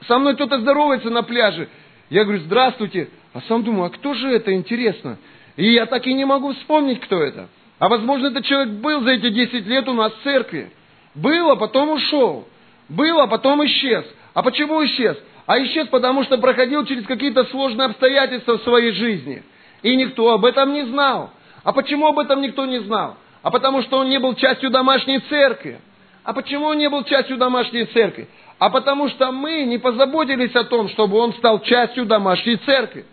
[0.07, 1.69] Со мной кто-то здоровается на пляже.
[2.11, 3.09] Я говорю, здравствуйте.
[3.33, 5.19] А сам думаю, а кто же это, интересно?
[5.57, 7.49] И я так и не могу вспомнить, кто это.
[7.79, 10.71] А возможно, этот человек был за эти 10 лет у нас в церкви.
[11.15, 12.47] Был, а потом ушел.
[12.89, 14.05] Был, а потом исчез.
[14.35, 15.17] А почему исчез?
[15.47, 19.43] А исчез, потому что проходил через какие-то сложные обстоятельства в своей жизни.
[19.83, 21.31] И никто об этом не знал.
[21.65, 23.17] А почему об этом никто не знал?
[23.43, 25.81] А потому что он не был частью домашней церкви.
[26.25, 28.29] А почему он не был частью домашней церкви?
[28.59, 33.05] А потому что мы не позаботились о том, чтобы он стал частью домашней церкви.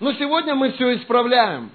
[0.00, 1.70] Но сегодня мы все исправляем.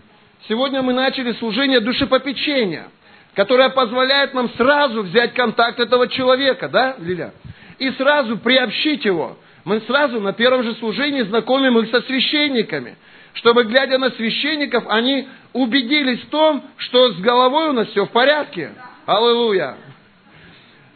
[0.48, 2.90] Сегодня мы начали служение душепопечения,
[3.36, 7.34] которое позволяет нам сразу взять контакт этого человека, да, Лиля?
[7.80, 9.38] И сразу приобщить его.
[9.66, 12.98] Мы сразу на первом же служении знакомим их со священниками,
[13.34, 18.12] чтобы, глядя на священников, они убедились в том, что с головой у нас все в
[18.12, 18.72] порядке.
[19.06, 19.78] Аллилуйя.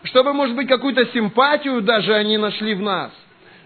[0.05, 3.11] Чтобы, может быть, какую-то симпатию даже они нашли в нас.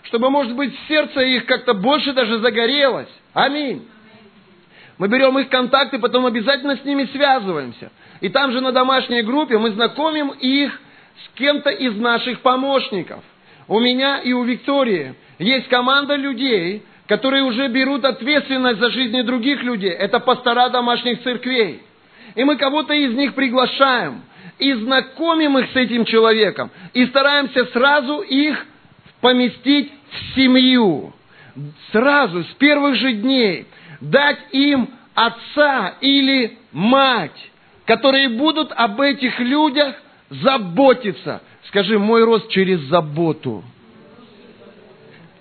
[0.04, 3.10] Чтобы, может быть, сердце их как-то больше даже загорелось.
[3.34, 3.86] Аминь.
[4.97, 7.91] Мы берем их контакты, потом обязательно с ними связываемся.
[8.21, 10.80] И там же на домашней группе мы знакомим их
[11.25, 13.23] с кем-то из наших помощников.
[13.67, 19.62] У меня и у Виктории есть команда людей, которые уже берут ответственность за жизни других
[19.62, 19.91] людей.
[19.91, 21.82] Это пастора домашних церквей.
[22.36, 24.21] И мы кого-то из них приглашаем
[24.60, 26.69] и знакомим их с этим человеком.
[26.93, 28.65] И стараемся сразу их
[29.22, 31.13] поместить в семью.
[31.91, 33.65] Сразу, с первых же дней
[34.02, 37.52] дать им отца или мать,
[37.86, 39.95] которые будут об этих людях
[40.30, 41.41] заботиться.
[41.67, 43.63] Скажи, мой рост через заботу,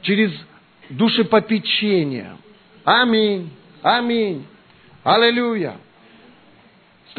[0.02, 0.32] через
[0.90, 2.36] душепопечение.
[2.84, 3.50] Аминь.
[3.82, 4.46] Аминь.
[5.04, 5.76] Аллилуйя.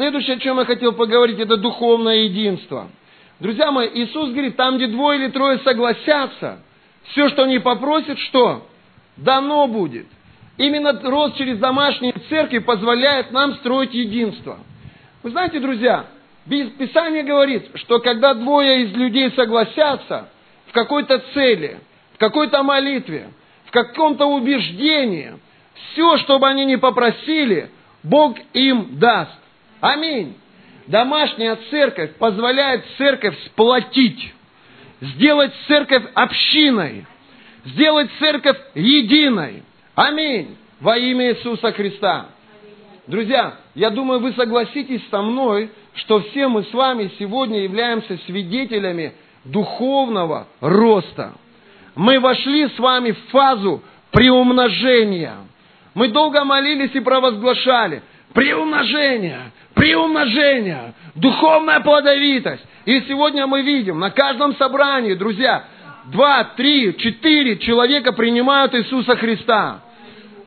[0.00, 2.88] Следующее, о чем я хотел поговорить, это духовное единство.
[3.38, 6.62] Друзья мои, Иисус говорит, там, где двое или трое согласятся,
[7.10, 8.66] все, что они попросят, что?
[9.18, 10.06] Дано будет.
[10.56, 14.60] Именно рост через домашние церкви позволяет нам строить единство.
[15.22, 16.06] Вы знаете, друзья,
[16.48, 20.30] Писание говорит, что когда двое из людей согласятся
[20.68, 21.78] в какой-то цели,
[22.14, 23.34] в какой-то молитве,
[23.66, 25.34] в каком-то убеждении,
[25.92, 27.68] все, что бы они ни попросили,
[28.02, 29.39] Бог им даст.
[29.80, 30.36] Аминь.
[30.86, 34.32] Домашняя церковь позволяет церковь сплотить,
[35.00, 37.06] сделать церковь общиной,
[37.64, 39.62] сделать церковь единой.
[39.94, 40.56] Аминь.
[40.80, 42.26] Во имя Иисуса Христа.
[43.06, 49.12] Друзья, я думаю, вы согласитесь со мной, что все мы с вами сегодня являемся свидетелями
[49.44, 51.32] духовного роста.
[51.94, 55.36] Мы вошли с вами в фазу приумножения.
[55.94, 58.02] Мы долго молились и провозглашали.
[58.32, 62.64] Приумножение, приумножение, духовная плодовитость.
[62.84, 65.64] И сегодня мы видим на каждом собрании, друзья,
[66.06, 69.80] два, три, четыре человека принимают Иисуса Христа.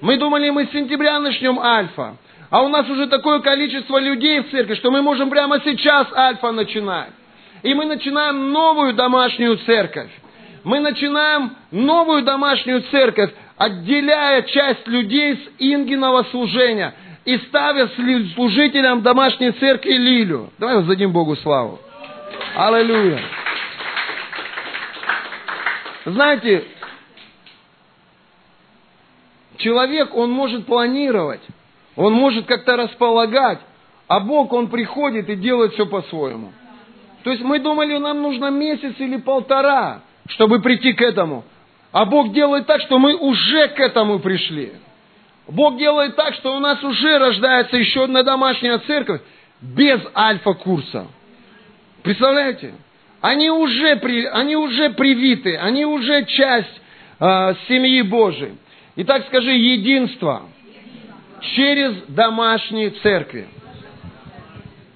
[0.02, 2.18] Мы думали, мы с сентября начнем Альфа.
[2.50, 6.52] А у нас уже такое количество людей в церкви, что мы можем прямо сейчас Альфа
[6.52, 7.10] начинать.
[7.64, 10.12] И мы начинаем новую домашнюю церковь.
[10.64, 16.94] Мы начинаем новую домашнюю церковь, отделяя часть людей с Ингиного служения
[17.26, 17.90] и ставя
[18.36, 20.52] служителям домашней церкви Лилю.
[20.60, 21.80] Давай воздадим Богу славу.
[22.56, 23.22] Аллилуйя.
[26.06, 26.66] Знаете,
[29.58, 31.42] человек, он может планировать,
[31.96, 33.60] он может как-то располагать,
[34.08, 36.52] а Бог, он приходит и делает все по-своему.
[37.24, 41.46] То есть мы думали, нам нужно месяц или полтора, чтобы прийти к этому.
[41.94, 44.74] А Бог делает так, что мы уже к этому пришли.
[45.48, 49.22] Бог делает так, что у нас уже рождается еще одна домашняя церковь
[49.62, 51.08] без альфа-курса.
[52.02, 52.74] Представляете?
[53.22, 56.82] Они уже, при, они уже привиты, они уже часть
[57.20, 58.58] э, семьи Божией.
[58.98, 60.44] Итак, скажи, единство
[61.56, 63.48] через домашние церкви.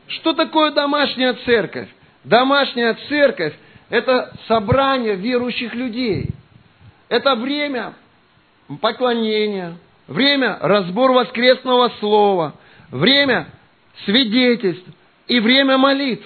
[0.07, 1.89] Что такое домашняя церковь?
[2.23, 3.53] Домашняя церковь–
[3.89, 6.29] это собрание верующих людей.
[7.09, 7.93] Это время
[8.81, 12.55] поклонения, время разбор воскресного слова,
[12.91, 13.47] время
[14.05, 14.87] свидетельств
[15.27, 16.25] и время молитв.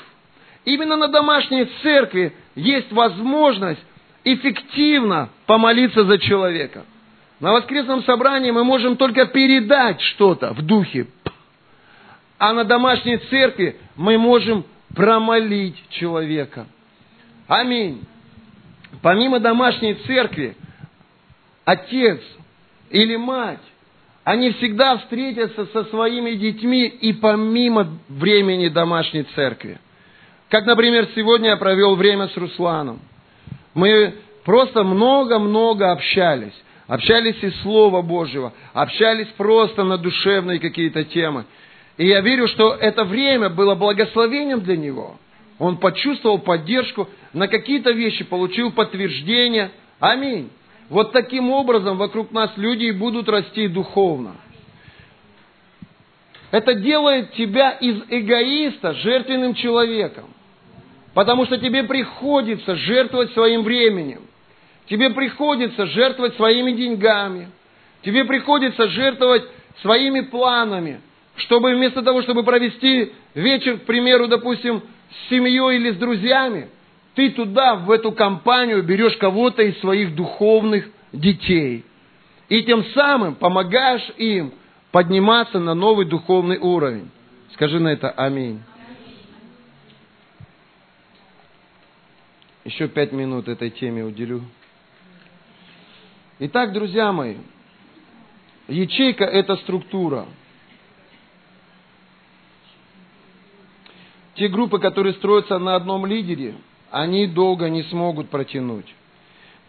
[0.65, 3.83] Именно на домашней церкви есть возможность
[4.23, 6.85] эффективно помолиться за человека.
[7.39, 11.07] На воскресном собрании мы можем только передать что-то в духе.
[12.37, 14.63] А на домашней церкви мы можем
[14.95, 16.67] промолить человека.
[17.47, 18.03] Аминь.
[19.01, 20.55] Помимо домашней церкви,
[21.65, 22.21] отец
[22.91, 23.59] или мать,
[24.23, 29.79] они всегда встретятся со своими детьми и помимо времени домашней церкви.
[30.49, 32.99] Как, например, сегодня я провел время с Русланом.
[33.73, 36.53] Мы просто много-много общались.
[36.87, 41.45] Общались из Слова Божьего, общались просто на душевные какие-то темы.
[41.95, 45.17] И я верю, что это время было благословением для него.
[45.57, 49.71] Он почувствовал поддержку, на какие-то вещи получил подтверждение.
[50.01, 50.49] Аминь.
[50.91, 54.35] Вот таким образом вокруг нас люди и будут расти духовно.
[56.51, 60.25] Это делает тебя из эгоиста жертвенным человеком.
[61.13, 64.23] Потому что тебе приходится жертвовать своим временем.
[64.87, 67.47] Тебе приходится жертвовать своими деньгами.
[68.01, 69.43] Тебе приходится жертвовать
[69.81, 70.99] своими планами.
[71.37, 76.67] Чтобы вместо того, чтобы провести вечер, к примеру, допустим, с семьей или с друзьями,
[77.15, 81.85] ты туда, в эту компанию, берешь кого-то из своих духовных детей.
[82.47, 84.53] И тем самым помогаешь им
[84.91, 87.09] подниматься на новый духовный уровень.
[87.53, 88.61] Скажи на это аминь.
[92.63, 94.43] Еще пять минут этой теме уделю.
[96.39, 97.37] Итак, друзья мои,
[98.67, 100.25] ячейка– это структура.
[104.35, 106.55] Те группы, которые строятся на одном лидере,
[106.91, 108.93] они долго не смогут протянуть.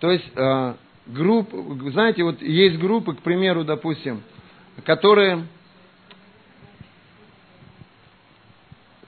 [0.00, 0.74] То есть, э,
[1.06, 1.50] групп,
[1.92, 4.22] знаете, вот есть группы, к примеру, допустим,
[4.84, 5.46] которые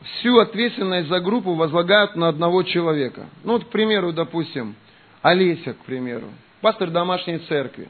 [0.05, 3.27] всю ответственность за группу возлагают на одного человека.
[3.43, 4.77] Ну вот, к примеру, допустим,
[5.23, 6.29] Олеся, к примеру,
[6.61, 7.89] пастор домашней церкви.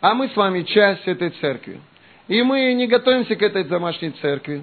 [0.00, 1.80] А мы с вами часть этой церкви.
[2.28, 4.62] И мы не готовимся к этой домашней церкви.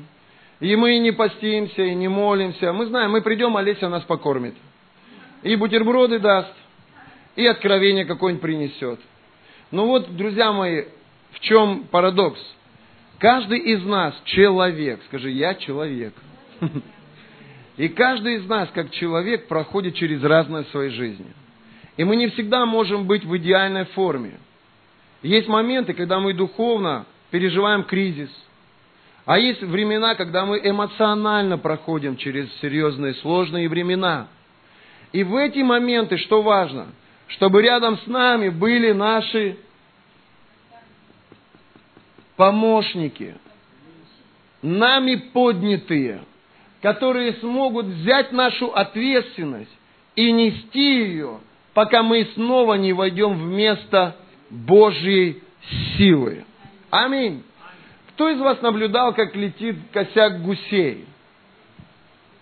[0.60, 2.72] И мы не постимся, и не молимся.
[2.72, 4.56] Мы знаем, мы придем, Олеся нас покормит.
[5.46, 6.52] И бутерброды даст,
[7.36, 9.00] и откровение какое-нибудь принесет.
[9.70, 10.86] Ну вот, друзья мои,
[11.34, 12.40] в чем парадокс?
[13.20, 15.02] Каждый из нас человек.
[15.08, 16.16] Скажи, я человек.
[17.78, 21.32] И каждый из нас, как человек, проходит через разное в своей жизни.
[21.96, 24.40] И мы не всегда можем быть в идеальной форме.
[25.22, 28.32] Есть моменты, когда мы духовно переживаем кризис.
[29.26, 34.28] А есть времена, когда мы эмоционально проходим через серьезные, сложные времена.
[35.16, 36.88] И в эти моменты, что важно,
[37.28, 39.58] чтобы рядом с нами были наши
[42.36, 43.36] помощники,
[44.62, 46.22] нами поднятые–
[46.86, 49.76] которые смогут взять нашу ответственность
[50.16, 51.40] и нести ее,
[51.74, 54.16] пока мы снова не войдем в место
[54.52, 55.42] Божьей
[55.98, 56.46] силы.
[56.92, 57.42] Аминь.
[58.10, 61.06] Кто из вас наблюдал, как летит косяк гусей?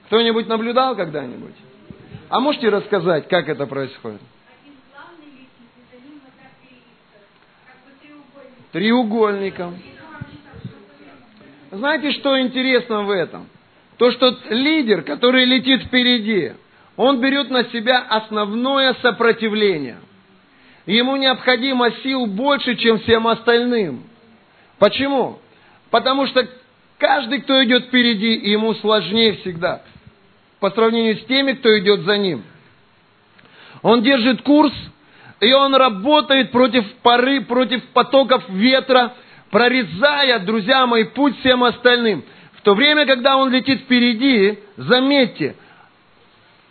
[0.08, 1.56] Кто-нибудь наблюдал когда-нибудь?
[2.34, 4.20] А можете рассказать, как это происходит?
[8.72, 9.78] Треугольником.
[11.70, 13.48] Знаете, что интересно в этом?
[14.00, 16.54] То, что лидер, который летит впереди,
[16.98, 20.00] он берет на себя основное сопротивление.
[20.88, 24.06] Ему необходимо сил больше, чем всем остальным.
[24.80, 25.38] Почему?
[25.92, 26.48] Потому что
[26.98, 29.84] каждый, кто идет впереди, ему сложнее всегда
[30.64, 32.42] по сравнению с теми, кто идет за ним.
[33.82, 34.72] Он держит курс,
[35.42, 39.14] и он работает против поры, против потоков ветра,
[39.52, 42.24] прорезая, друзья мои, путь всем остальным.
[42.54, 45.58] В то время, когда он летит впереди, заметьте,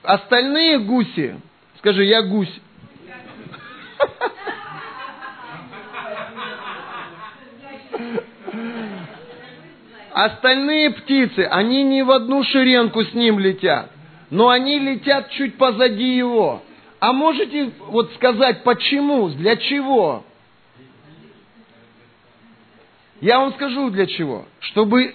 [0.02, 1.36] остальные гуси,
[1.76, 2.60] скажи, я гусь.
[10.12, 13.90] Остальные птицы, они не в одну шеренку с ним летят,
[14.30, 16.62] но они летят чуть позади его.
[17.00, 20.24] А можете вот сказать, почему, для чего?
[23.22, 24.46] Я вам скажу для чего.
[24.60, 25.14] Чтобы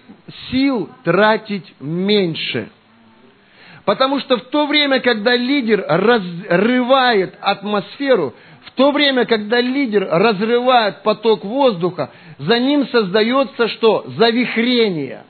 [0.50, 2.70] сил тратить меньше.
[3.86, 8.34] Потому что в то время, когда лидер разрывает атмосферу,
[8.66, 14.06] в то время, когда лидер разрывает поток воздуха, за ним создается что?
[14.18, 15.24] Завихрение.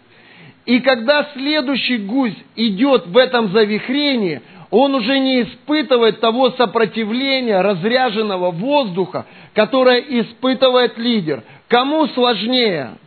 [0.65, 8.51] И когда следующий гусь идет в этом завихрении, он уже не испытывает того сопротивления разряженного
[8.51, 11.43] воздуха, которое испытывает лидер.
[11.69, 12.97] Кому сложнее?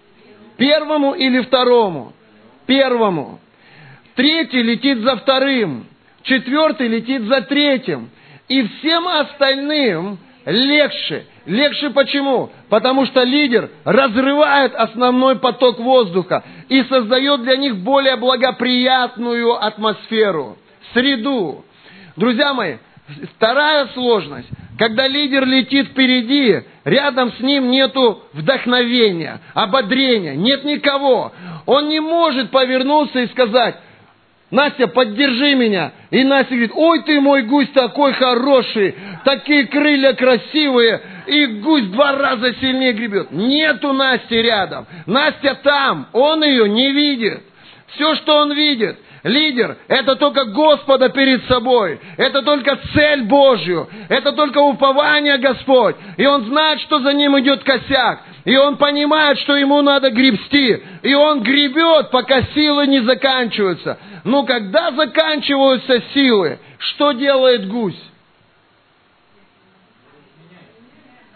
[0.56, 2.14] Первому или второму?
[2.66, 3.40] Первому.
[4.14, 5.86] Третий летит за вторым.
[6.22, 8.08] Четвертый летит за третьим.
[8.48, 11.26] И всем остальным легче.
[11.46, 12.50] Легче почему?
[12.68, 20.58] Потому что лидер разрывает основной поток воздуха и создает для них более благоприятную атмосферу,
[20.92, 21.64] среду.
[22.16, 22.76] Друзья мои,
[23.36, 24.48] вторая сложность.
[24.78, 31.32] Когда лидер летит впереди, рядом с ним нету вдохновения, ободрения, нет никого.
[31.66, 33.76] Он не может повернуться и сказать,
[34.50, 35.92] Настя, поддержи меня.
[36.10, 42.12] И Настя говорит, ой ты мой гусь такой хороший, такие крылья красивые, и гусь два
[42.12, 43.30] раза сильнее гребет.
[43.30, 44.86] Нету Насти рядом.
[45.06, 47.42] Настя там, он ее не видит.
[47.94, 52.00] Все, что он видит, лидер, это только Господа перед собой.
[52.16, 53.88] Это только цель Божью.
[54.08, 55.96] Это только упование Господь.
[56.16, 58.20] И он знает, что за ним идет косяк.
[58.44, 60.82] И он понимает, что ему надо гребсти.
[61.02, 63.98] И он гребет, пока силы не заканчиваются.
[64.24, 68.00] Но когда заканчиваются силы, что делает гусь?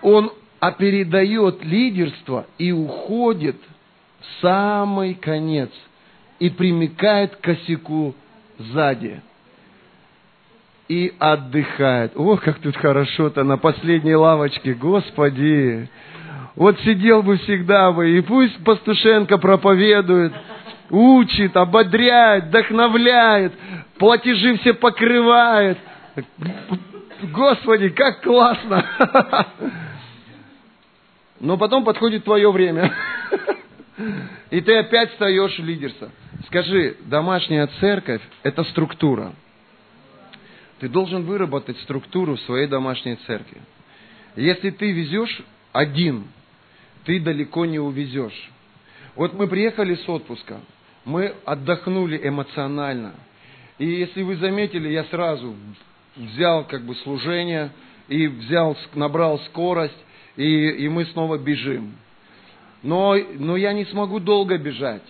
[0.05, 0.31] Он
[0.79, 3.57] передает лидерство и уходит
[4.21, 5.71] в самый конец
[6.39, 8.15] и примыкает к косяку
[8.59, 9.23] сзади
[10.89, 12.13] и отдыхает.
[12.17, 15.89] Ох, как тут хорошо-то на последней лавочке, Господи!
[16.55, 20.35] Вот сидел бы всегда бы, и пусть Пастушенко проповедует,
[20.91, 23.55] учит, ободряет, вдохновляет,
[23.99, 25.79] платежи все покрывает.
[27.33, 28.85] Господи, как классно!
[31.41, 32.95] Но потом подходит твое время.
[34.51, 36.11] И ты опять встаешь в лидерство.
[36.47, 39.32] Скажи, домашняя церковь– это структура.
[40.80, 43.61] Ты должен выработать структуру в своей домашней церкви.
[44.37, 46.26] Если ты везешь один,
[47.05, 48.51] ты далеко не увезешь.
[49.14, 50.61] Вот мы приехали с отпуска,
[51.05, 53.14] мы отдохнули эмоционально.
[53.78, 55.55] И если вы заметили, я сразу
[56.16, 57.70] взял как бы служение
[58.09, 59.97] и взял, набрал скорость,
[60.37, 61.95] и, и мы снова бежим.
[62.82, 65.03] Но, но я не смогу долго бежать.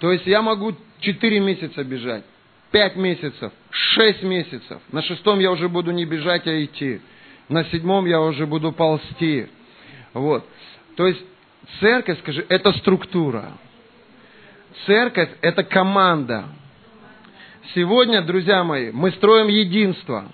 [0.00, 2.24] То есть я могу 4 месяца бежать,
[2.70, 4.80] 5 месяцев, 6 месяцев.
[4.92, 7.00] На шестом я уже буду не бежать, а идти.
[7.48, 9.46] На седьмом я уже буду ползти.
[10.12, 10.46] Вот.
[10.96, 11.22] То есть
[11.80, 13.52] церковь, скажи, это структура.
[14.86, 16.46] Церковь– это команда.
[17.74, 20.30] Сегодня, друзья мои, мы строим единство.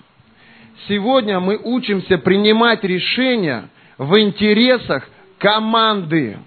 [0.87, 6.37] Сегодня мы учимся принимать решения в интересах команды.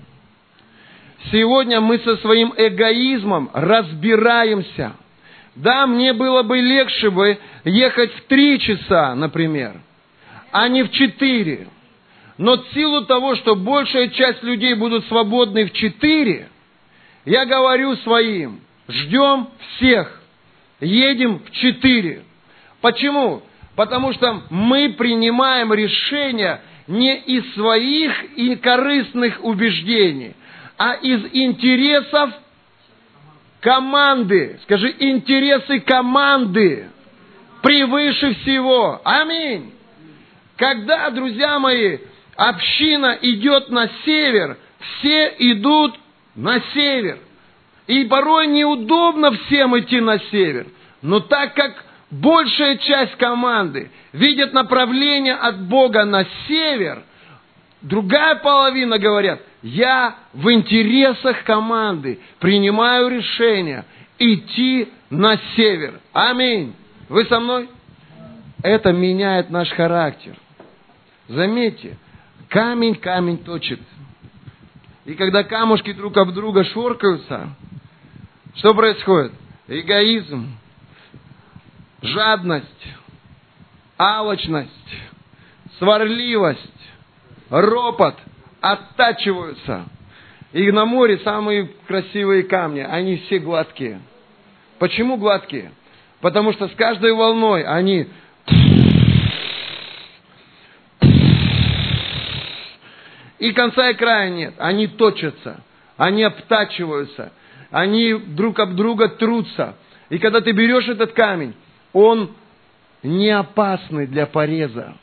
[1.30, 4.94] Сегодня мы со своим эгоизмом разбираемся.
[5.54, 9.80] Да, мне было бы легче бы ехать в три часа, например,
[10.52, 11.68] а не в четыре.
[12.38, 16.48] Но в силу того, что большая часть людей будут свободны в четыре,
[17.24, 20.22] я говорю своим, ждем всех.
[20.80, 22.22] Едем в четыре.
[22.82, 23.42] Почему?
[23.74, 30.34] Потому что мы принимаем решения не из своих и корыстных убеждений,
[30.78, 32.30] а из интересов
[33.60, 34.58] команды.
[34.62, 36.88] Скажи, интересы команды
[37.62, 39.00] превыше всего.
[39.04, 39.72] Аминь.
[40.56, 41.98] Когда, друзья мои,
[42.36, 45.96] община идет на север, все идут
[46.34, 47.18] на север.
[47.86, 50.66] И порой неудобно всем идти на север.
[51.02, 51.84] Но так как
[52.20, 57.02] большая часть команды видит направление от Бога на север,
[57.82, 63.84] другая половина говорят, я в интересах команды принимаю решение
[64.18, 66.00] идти на север.
[66.12, 66.74] Аминь.
[67.08, 67.68] Вы со мной?
[68.62, 70.36] Это меняет наш характер.
[71.28, 71.96] Заметьте,
[72.48, 73.80] камень камень точит.
[75.04, 77.50] И когда камушки друг об друга шоркаются,
[78.56, 79.32] что происходит?
[79.68, 80.56] Эгоизм,
[82.02, 82.86] жадность,
[83.98, 84.70] алчность,
[85.78, 86.60] сварливость,
[87.50, 88.16] ропот
[88.60, 89.86] оттачиваются.
[90.52, 94.00] И на море самые красивые камни, они все гладкие.
[94.78, 95.72] Почему гладкие?
[96.20, 98.08] Потому что с каждой волной они
[103.38, 104.54] и конца и края нет.
[104.58, 105.62] Они точатся,
[105.96, 107.32] они обтачиваются,
[107.70, 109.76] они друг об друга трутся.
[110.08, 111.54] И когда ты берешь этот камень,
[111.96, 112.34] он
[113.02, 114.98] не опасный для пореза.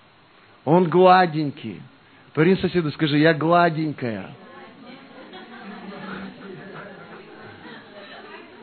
[0.64, 1.82] Он гладенький.
[2.36, 4.30] Парень соседу скажи, я гладенькая.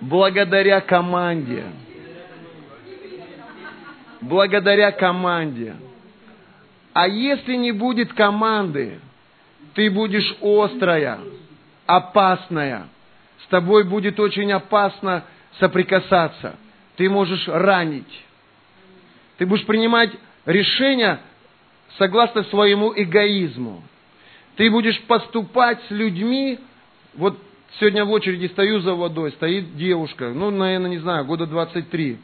[0.01, 1.65] Благодаря команде.
[4.21, 5.75] Благодаря команде.
[6.93, 9.01] А если не будет команды,
[9.75, 11.19] ты будешь острая,
[11.85, 12.87] опасная.
[13.43, 15.25] С тобой будет очень опасно
[15.59, 16.55] соприкасаться–
[17.01, 18.25] ты можешь ранить.
[19.39, 20.11] Ты будешь принимать
[20.45, 21.21] решения
[21.97, 23.83] согласно своему эгоизму.
[24.57, 26.59] Ты будешь поступать с людьми,
[27.15, 27.39] вот
[27.79, 32.19] сегодня в очереди стою за водой, стоит девушка, ну, наверное, не знаю, года 23.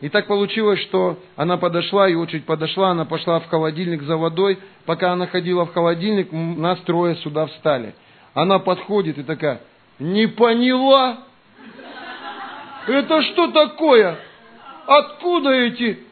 [0.00, 4.60] И так получилось, что она подошла, и очередь подошла, она пошла в холодильник за водой.
[4.86, 7.96] Пока она ходила в холодильник, нас трое сюда встали.
[8.32, 9.60] Она подходит и такая,
[9.98, 11.24] не поняла,
[12.86, 14.18] это что такое?
[14.86, 16.04] Откуда эти?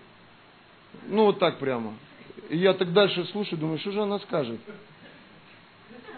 [1.09, 1.95] Ну, вот так прямо.
[2.49, 4.61] И я так дальше слушаю, думаю, что же она скажет?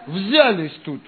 [0.06, 1.00] Взялись тут.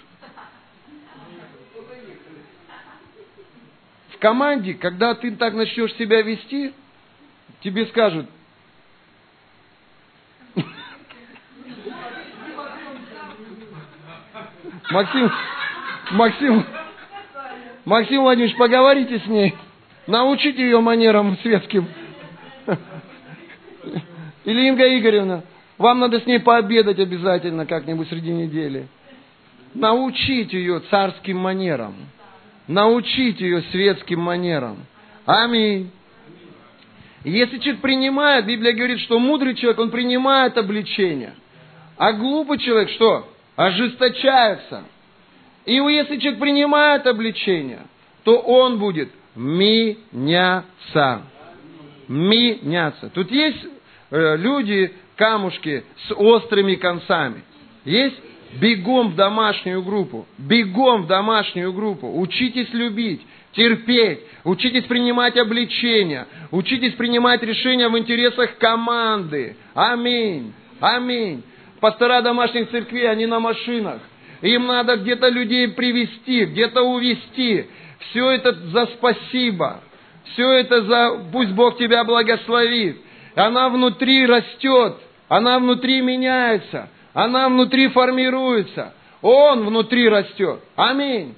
[4.11, 6.73] В команде, когда ты так начнешь себя вести,
[7.61, 8.27] тебе скажут,
[14.91, 15.33] Максим,
[16.13, 16.65] Максим,
[17.87, 19.55] Максим Владимирович, поговорите с ней.
[20.09, 21.87] Научите ее манерам светским.
[24.45, 25.45] Или Инга Игоревна,
[25.79, 28.89] вам надо с ней пообедать обязательно как-нибудь среди недели.
[29.73, 31.95] Научите ее царским манерам.
[32.67, 34.79] Научите ее светским манерам.
[35.25, 35.93] Аминь.
[37.23, 41.35] Если человек принимает, Библия говорит, что мудрый человек, он принимает обличение.
[41.97, 43.29] А глупый человек что?
[43.55, 44.85] Ожесточается.
[45.67, 47.81] И если человек принимает обличение,
[48.23, 51.23] то он будет меняться.
[52.09, 53.11] Меняться.
[53.11, 53.67] Тут есть
[54.11, 57.43] э, люди, камушки с острыми концами.
[57.85, 58.17] Есть
[58.61, 60.27] бегом в домашнюю группу.
[60.39, 62.17] Бегом в домашнюю группу.
[62.21, 64.21] Учитесь любить, терпеть.
[64.45, 66.29] Учитесь принимать обличения.
[66.53, 69.57] Учитесь принимать решения в интересах команды.
[69.75, 70.53] Аминь.
[70.81, 71.43] Аминь.
[71.81, 74.01] Пастора домашних церквей, они на машинах.
[74.43, 77.67] Им надо где-то людей привести, где-то увести.
[78.11, 79.81] Все это за спасибо.
[80.33, 83.01] Все это за пусть Бог тебя благословит.
[83.35, 84.97] Она внутри растет,
[85.29, 88.95] она внутри меняется, она внутри формируется.
[89.23, 90.61] Он внутри растет.
[90.77, 91.35] Аминь.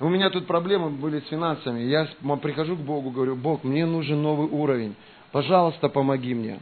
[0.00, 1.80] У меня тут проблемы были с финансами.
[1.80, 2.08] Я
[2.42, 4.94] прихожу к Богу, говорю, Бог, мне нужен новый уровень.
[5.32, 6.58] Пожалуйста, помоги мне.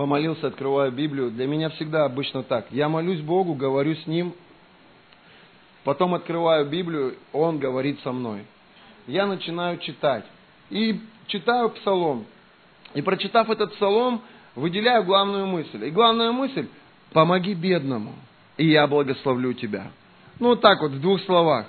[0.00, 1.30] Помолился, открываю Библию.
[1.30, 2.64] Для меня всегда обычно так.
[2.70, 4.32] Я молюсь Богу, говорю с Ним,
[5.84, 8.46] потом открываю Библию, Он говорит со мной.
[9.06, 10.24] Я начинаю читать.
[10.70, 12.24] И читаю псалом.
[12.94, 14.22] И прочитав этот псалом,
[14.54, 15.84] выделяю главную мысль.
[15.84, 16.66] И главная мысль–
[17.12, 18.14] помоги бедному,
[18.56, 19.90] и я благословлю тебя.
[20.38, 21.66] Ну, вот так вот, в двух словах.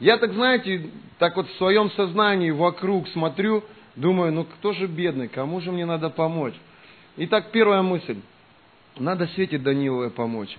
[0.00, 3.62] Я так, знаете, так вот в своем сознании вокруг смотрю,
[3.94, 6.54] думаю, ну кто же бедный, кому же мне надо помочь?
[7.16, 8.16] Итак, первая мысль.
[8.98, 10.56] Надо Свете Даниловой помочь.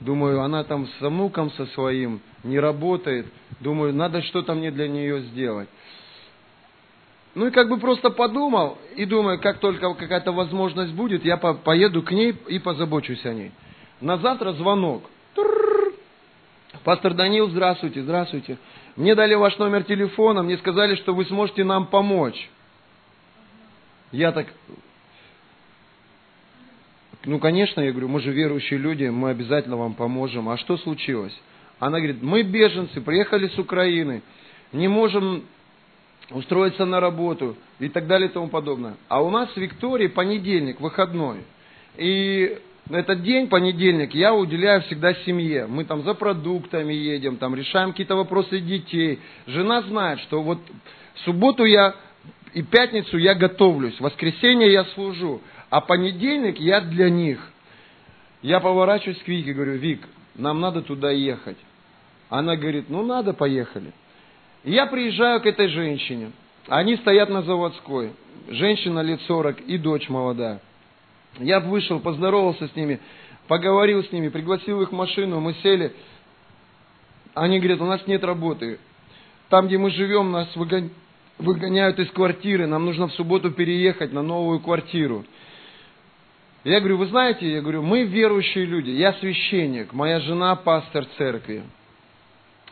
[0.00, 3.26] Думаю, она там со внуком со своим не работает.
[3.60, 5.68] Думаю, надо что-то мне для нее сделать.
[7.36, 11.54] Ну и как бы просто подумал и думаю, как только какая-то возможность будет, я по
[11.54, 13.52] поеду к ней и позабочусь о ней.
[14.00, 15.04] На завтра звонок.
[16.82, 18.58] Пастор Данил, здравствуйте, здравствуйте.
[18.96, 22.50] Мне дали ваш номер телефона, мне сказали, что вы сможете нам помочь.
[24.10, 24.48] Я так,
[27.24, 30.48] ну, конечно, я говорю, мы же верующие люди, мы обязательно вам поможем.
[30.48, 31.38] А что случилось?
[31.78, 34.22] Она говорит, мы беженцы, приехали с Украины,
[34.72, 35.44] не можем
[36.30, 38.94] устроиться на работу и так далее и тому подобное.
[39.08, 41.38] А у нас в Виктории понедельник, выходной.
[41.96, 42.58] И
[42.90, 45.66] этот день, понедельник, я уделяю всегда семье.
[45.66, 49.20] Мы там за продуктами едем, там решаем какие-то вопросы детей.
[49.46, 50.58] Жена знает, что вот
[51.24, 51.94] субботу я
[52.54, 55.40] и пятницу я готовлюсь, воскресенье я служу,
[55.72, 57.40] а понедельник я для них.
[58.42, 61.56] Я поворачиваюсь к Вике, говорю, Вик, нам надо туда ехать.
[62.28, 63.94] Она говорит, ну надо, поехали.
[64.64, 66.32] Я приезжаю к этой женщине.
[66.68, 68.12] Они стоят на заводской.
[68.50, 70.60] Женщина лет 40 и дочь молодая.
[71.38, 73.00] Я вышел, поздоровался с ними,
[73.48, 75.94] поговорил с ними, пригласил их в машину, мы сели.
[77.32, 78.78] Они говорят, у нас нет работы.
[79.48, 80.54] Там, где мы живем, нас
[81.38, 85.24] выгоняют из квартиры, нам нужно в субботу переехать на новую квартиру.
[86.64, 91.64] Я говорю, вы знаете, я говорю, мы верующие люди, я священник, моя жена пастор церкви.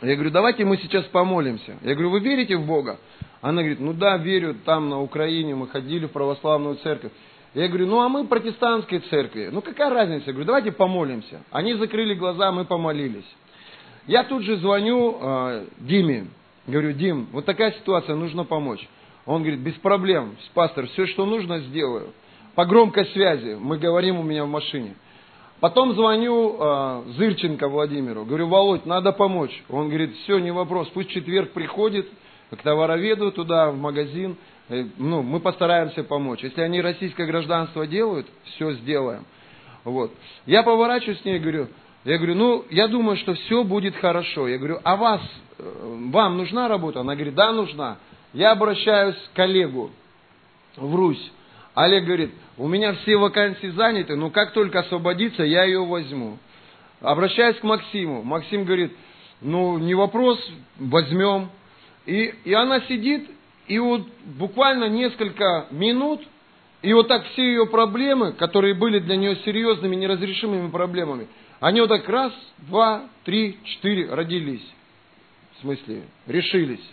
[0.01, 1.76] Я говорю, давайте мы сейчас помолимся.
[1.82, 3.01] Я говорю, вы верите в Бога?
[3.41, 7.11] Она говорит, ну да, верю, там на Украине мы ходили в православную церковь.
[7.53, 9.49] Я говорю, ну а мы протестантской церкви.
[9.51, 10.26] Ну какая разница?
[10.26, 11.43] Я говорю, давайте помолимся.
[11.51, 13.26] Они закрыли глаза, мы помолились.
[14.07, 16.28] Я тут же звоню э, Диме.
[16.66, 18.86] Говорю, Дим, вот такая ситуация, нужно помочь.
[19.26, 22.12] Он говорит, без проблем, пастор, все, что нужно, сделаю.
[22.55, 24.94] По громкой связи, мы говорим у меня в машине.
[25.61, 29.62] Потом звоню э, Зырченко Владимиру, говорю, Володь, надо помочь.
[29.68, 32.09] Он говорит, все, не вопрос, пусть четверг приходит
[32.51, 34.36] к товароведу туда, в магазин,
[34.70, 36.42] э, ну, мы постараемся помочь.
[36.42, 39.26] Если они российское гражданство делают, все сделаем.
[39.84, 40.12] Вот.
[40.46, 41.68] Я поворачиваюсь с ней и говорю,
[42.05, 44.48] я говорю, ну, я думаю, что все будет хорошо.
[44.48, 45.20] Я говорю, а вас,
[45.59, 47.01] э, вам нужна работа?
[47.01, 47.98] Она говорит, да, нужна.
[48.32, 49.90] Я обращаюсь к коллегу
[50.76, 51.32] в Русь.
[51.84, 56.38] Олег говорит, у меня все вакансии заняты, но как только освободится, я ее возьму.
[57.00, 58.22] Обращаюсь к Максиму.
[58.22, 58.92] Максим говорит,
[59.40, 60.38] ну, не вопрос,
[60.78, 61.50] возьмем.
[62.04, 63.30] И, и она сидит,
[63.66, 66.20] и вот буквально несколько минут,
[66.82, 71.28] и вот так все ее проблемы, которые были для нее серьезными, неразрешимыми проблемами,
[71.60, 74.66] они вот так раз, два, три, четыре родились.
[75.56, 76.84] В смысле, решились.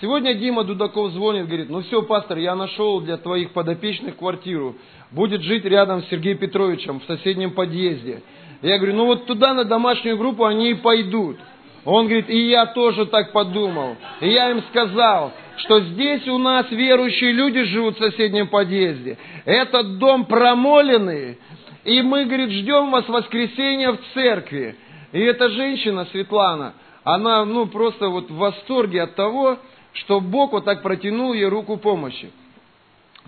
[0.00, 4.74] Сегодня Дима Дудаков звонит, говорит, ну все, пастор, я нашел для твоих подопечных квартиру.
[5.12, 8.22] Будет жить рядом с Сергеем Петровичем в соседнем подъезде.
[8.60, 11.36] Я говорю, ну вот туда на домашнюю группу они и пойдут.
[11.84, 13.96] Он говорит, и я тоже так подумал.
[14.20, 19.16] И я им сказал, что здесь у нас верующие люди живут в соседнем подъезде.
[19.44, 21.38] Этот дом промоленный.
[21.84, 24.74] И мы, говорит, ждем вас в воскресенье в церкви.
[25.12, 26.74] И эта женщина, Светлана,
[27.04, 29.58] она, ну, просто вот в восторге от того,
[29.94, 32.30] что Бог вот так протянул ей руку помощи.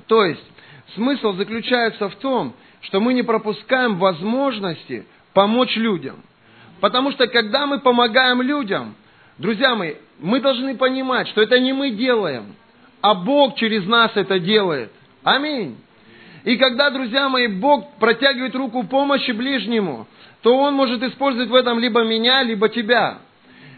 [0.06, 0.44] То есть,
[0.94, 6.22] смысл заключается в том, что мы не пропускаем возможности помочь людям.
[6.80, 8.94] Потому что когда мы помогаем людям,
[9.38, 12.54] друзья мои, мы должны понимать, что это не мы делаем,
[13.00, 14.92] а Бог через нас это делает.
[15.22, 15.78] Аминь.
[16.44, 20.06] И когда, друзья мои, Бог протягивает руку помощи ближнему,
[20.42, 23.18] то Он может использовать в этом либо меня, либо тебя.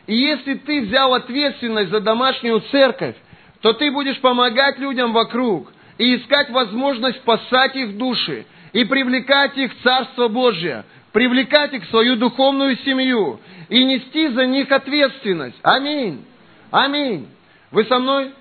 [0.09, 3.15] И если ты взял ответственность за домашнюю церковь,
[3.61, 9.71] то ты будешь помогать людям вокруг и искать возможность спасать их души и привлекать их
[9.75, 13.39] в Царство Божие, привлекать их в свою духовную семью
[13.69, 15.59] и нести за них ответственность.
[15.63, 16.25] Аминь.
[16.71, 17.29] Аминь.
[17.71, 18.33] Вы со мной?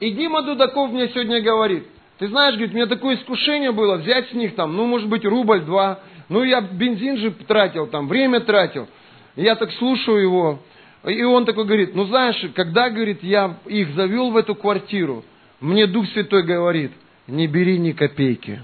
[0.00, 1.86] И Дима Дудаков мне сегодня говорит,
[2.18, 5.24] ты знаешь, говорит, у меня такое искушение было взять с них там, ну, может быть,
[5.24, 6.00] рубль, два.
[6.28, 8.88] Ну, я бензин же тратил там, время тратил.
[9.36, 10.58] Я так слушаю его,
[11.04, 15.24] и он такой говорит, ну знаешь, когда, говорит, я их завел в эту квартиру,
[15.60, 16.92] мне Дух Святой говорит,
[17.26, 18.60] не бери ни копейки.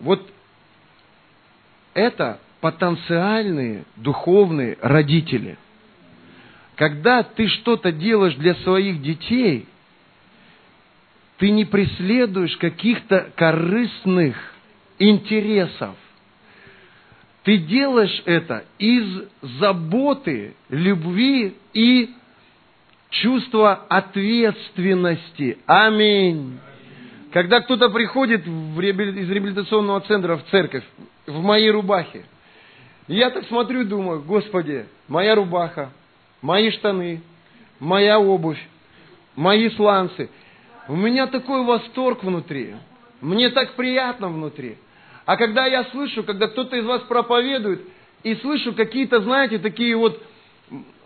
[0.00, 0.28] Вот
[1.94, 5.56] это потенциальные духовные родители.
[6.76, 9.66] Когда ты что-то делаешь для своих детей,
[11.38, 14.36] ты не преследуешь каких-то корыстных
[14.98, 15.96] интересов.
[17.44, 19.24] Ты делаешь это из
[19.58, 22.10] заботы, любви и
[23.10, 25.58] чувства ответственности.
[25.66, 26.58] Аминь.
[27.32, 30.84] Когда кто-то приходит из реабилитационного центра в церковь,
[31.26, 32.24] в моей рубахе.
[33.08, 35.90] Я так смотрю и думаю, Господи, моя рубаха,
[36.40, 37.22] мои штаны,
[37.80, 38.60] моя обувь,
[39.34, 40.30] мои сланцы.
[40.88, 42.76] У меня такой восторг внутри.
[43.20, 44.76] Мне так приятно внутри.
[45.24, 47.82] А когда я слышу, когда кто-то из вас проповедует,
[48.22, 50.22] и слышу какие-то, знаете, такие вот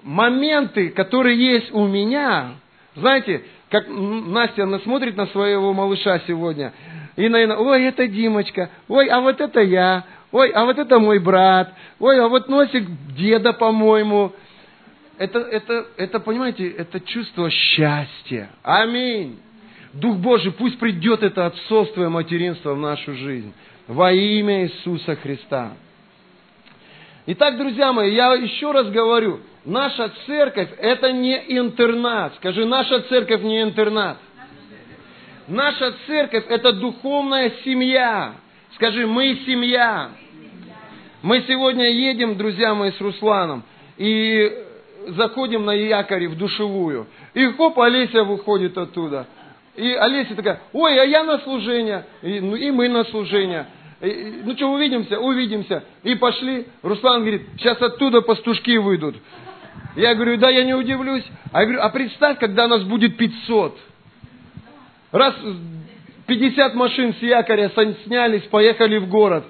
[0.03, 2.55] моменты, которые есть у меня,
[2.95, 6.73] знаете, как Настя, она смотрит на своего малыша сегодня,
[7.17, 11.19] и, наверное, ой, это Димочка, ой, а вот это я, ой, а вот это мой
[11.19, 12.87] брат, ой, а вот носик
[13.17, 14.33] деда, по-моему.
[15.19, 18.51] Это, это, это, понимаете, это чувство счастья.
[18.63, 19.41] Аминь.
[19.95, 23.55] Дух Божий, пусть придет это отцовство и материнство в нашу жизнь.
[23.89, 25.75] Во имя Иисуса Христа.
[27.27, 32.35] Итак, друзья мои, я еще раз говорю, наша церковь это не интернат.
[32.37, 34.19] Скажи, наша церковь не интернат.
[35.47, 38.35] Наша церковь это духовная семья.
[38.75, 40.11] Скажи, мы семья.
[41.23, 43.63] Мы сегодня едем, друзья мои, с Русланом,
[43.97, 44.53] и
[45.09, 47.07] заходим на якоре в душевую.
[47.35, 49.27] И хоп, Олеся выходит оттуда.
[49.77, 52.05] И Олеся такая, ой, а я на служение.
[52.23, 53.67] И, ну, и мы на служение.
[54.01, 55.19] И, ну что, увидимся?
[55.19, 55.85] Увидимся.
[56.03, 56.67] И пошли.
[56.83, 59.17] Руслан говорит, сейчас оттуда пастушки выйдут.
[59.95, 61.25] Я говорю, да, я не удивлюсь.
[61.53, 63.79] А я говорю, а представь, когда нас будет 500.
[65.13, 65.35] Раз
[66.27, 67.71] 50 машин с якоря
[68.05, 69.45] снялись, поехали в город.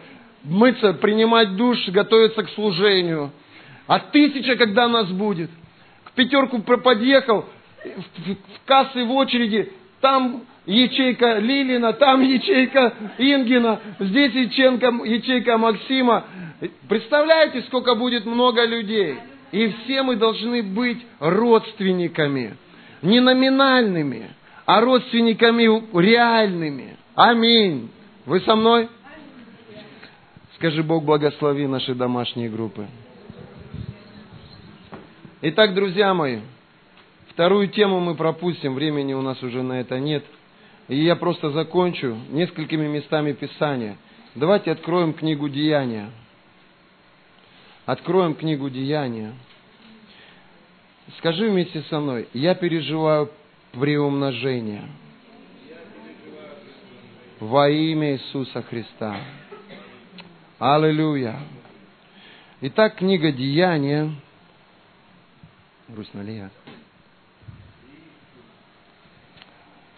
[0.45, 3.33] Мыться, принимать душ, готовиться к служению.
[3.89, 5.51] А тысяча, когда нас будет.
[6.05, 7.47] К пятерку подъехал,
[7.85, 16.25] в кассы в очереди, там ячейка Лилина, там ячейка Ингина, здесь ячейка, ячейка Максима.
[16.89, 19.17] Представляете, сколько будет много людей?
[19.53, 22.57] И все мы должны быть родственниками,
[23.03, 24.31] не номинальными,
[24.65, 26.97] а родственниками реальными.
[27.15, 27.91] Аминь.
[28.27, 28.89] Вы со мной?
[30.57, 32.87] Скажи, Бог благослови наши домашние группы.
[35.43, 36.41] Итак, друзья мои,
[37.29, 40.25] вторую тему мы пропустим, времени у нас уже на это нет.
[40.89, 43.97] И я просто закончу несколькими местами Писания.
[44.35, 46.11] Давайте откроем книгу Деяния.
[47.87, 49.35] Откроем книгу Деяния.
[51.19, 53.31] Скажи вместе со мной, я переживаю
[53.73, 54.89] приумножение
[57.41, 59.17] во имя Иисуса Христа.
[60.59, 61.39] Аллилуйя.
[62.63, 64.11] Итак, книга Деяния.
[65.89, 66.51] Грустно ли я?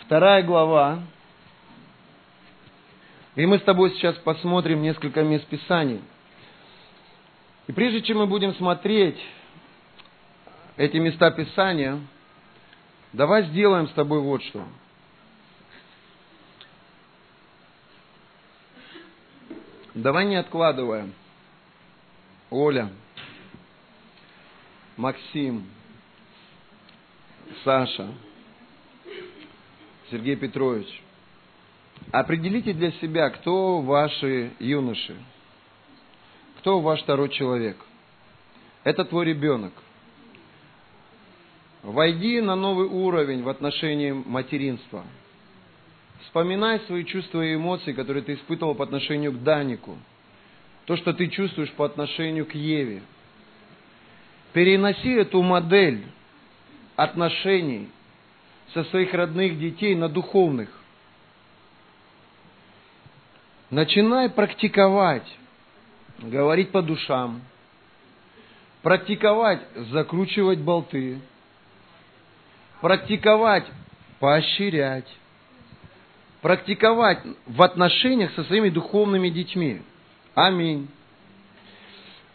[0.08, 1.02] Вторая глава.
[3.36, 6.00] И мы с тобой сейчас посмотрим несколько мест Писаний.
[7.66, 9.22] И прежде чем мы будем смотреть
[10.78, 12.00] эти места Писания,
[13.12, 14.64] давай сделаем с тобой вот что.
[19.92, 21.12] Давай не откладываем.
[22.48, 22.88] Оля,
[24.96, 25.68] Максим,
[27.62, 28.08] Саша,
[30.10, 30.86] Сергей Петрович,
[32.12, 35.16] определите для себя, кто ваши юноши,
[36.58, 37.76] кто ваш второй человек.
[38.84, 39.72] Это твой ребенок.
[41.82, 45.04] Войди на новый уровень в отношении материнства.
[46.22, 49.96] Вспоминай свои чувства и эмоции, которые ты испытывал по отношению к Данику.
[50.86, 53.02] То, что ты чувствуешь по отношению к Еве.
[54.52, 56.04] Переноси эту модель
[56.96, 57.88] отношений
[58.74, 60.68] со своих родных детей на духовных.
[63.70, 65.26] Начинай практиковать,
[66.18, 67.42] говорить по душам,
[68.82, 69.60] практиковать,
[69.90, 71.20] закручивать болты,
[72.80, 73.66] практиковать,
[74.20, 75.08] поощрять,
[76.40, 79.82] практиковать в отношениях со своими духовными детьми.
[80.34, 80.88] Аминь.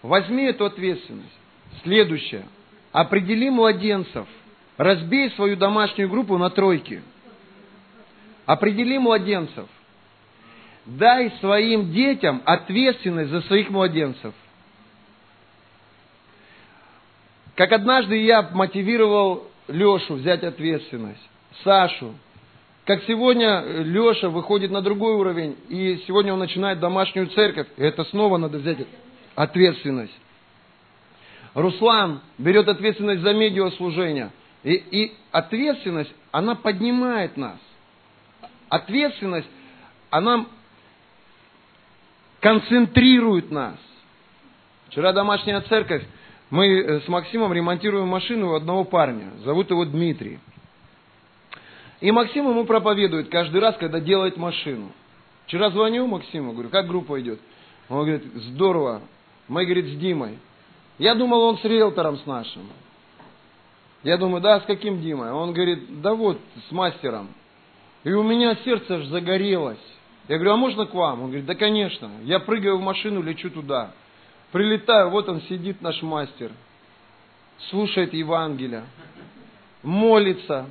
[0.01, 1.39] Возьми эту ответственность.
[1.83, 2.45] Следующее.
[2.91, 4.27] Определи младенцев–
[4.77, 7.03] Разбей свою домашнюю группу на тройки.
[8.45, 9.67] Определи младенцев.
[10.85, 14.33] Дай своим детям ответственность за своих младенцев.
[17.55, 21.21] Как однажды я мотивировал Лешу взять ответственность,
[21.63, 22.15] Сашу.
[22.83, 27.67] Как сегодня Леша выходит на другой уровень, и сегодня он начинает домашнюю церковь.
[27.77, 28.79] И это снова надо взять
[29.35, 30.19] ответственность.
[31.53, 34.31] Руслан берет ответственность за медиаслужение–
[34.63, 37.57] и, и ответственность, она поднимает нас.
[38.69, 39.47] Ответственность,
[40.09, 40.45] она
[42.39, 43.75] концентрирует нас.
[44.87, 46.03] Вчера домашняя церковь,
[46.49, 49.31] мы э, с Максимом ремонтируем машину у одного парня.
[49.43, 50.39] Зовут его Дмитрий.
[51.99, 54.91] И Максим ему проповедует каждый раз, когда делает машину.
[55.45, 57.39] Вчера звоню Максиму, говорю, как группа идет?
[57.89, 59.01] Он говорит, здорово.
[59.47, 60.37] Мы, говорит, с Димой.
[60.99, 62.69] Я думал, он с риэлтором с нашим.
[64.03, 65.31] Я думаю, да, с каким Димой?
[65.31, 67.29] Он говорит, да вот, с мастером.
[68.03, 69.77] И у меня сердце аж загорелось.
[70.27, 71.21] Я говорю, а можно к вам?
[71.21, 72.11] Он говорит, да, конечно.
[72.23, 73.91] Я прыгаю в машину, лечу туда.
[74.51, 76.51] Прилетаю, вот он сидит, наш мастер.
[77.69, 78.83] Слушает Евангелие.
[79.83, 80.69] Молится.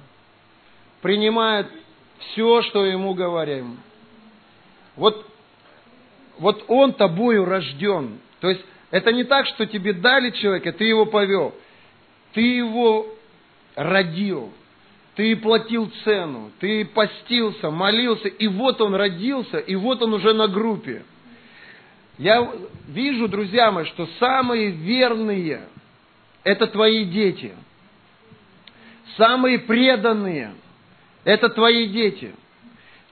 [1.00, 1.68] Принимает
[2.18, 3.78] все, что ему говорим.
[4.96, 5.26] Вот,
[6.38, 8.18] вот он тобою рожден.
[8.40, 11.54] То есть это не так, что тебе дали человека, ты его повел.
[12.34, 13.06] Ты его
[13.74, 14.52] родил.
[15.14, 20.48] Ты платил цену, ты постился, молился, и вот он родился, и вот он уже на
[20.48, 21.04] группе.
[22.18, 22.50] Я
[22.88, 25.62] вижу, друзья мои, что самые верные–
[26.44, 27.52] это твои дети.
[29.16, 30.54] Самые преданные–
[31.24, 32.34] это твои дети.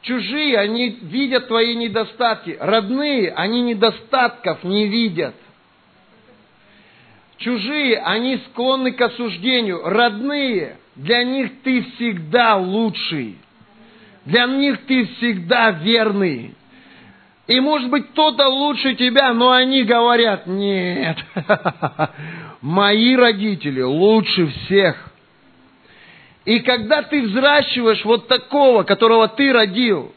[0.02, 2.56] Чужие, они видят твои недостатки.
[2.58, 5.34] Родные, они недостатков не видят.
[7.40, 9.82] Чужие, они склонны к осуждению.
[9.82, 13.38] Родные, для них ты всегда лучший.
[14.26, 16.54] Для них ты всегда верный.
[17.46, 21.16] И может быть кто-то лучше тебя, но они говорят, нет,
[22.60, 25.10] мои родители лучше всех.
[26.44, 30.14] И когда ты взращиваешь вот такого, которого ты родил,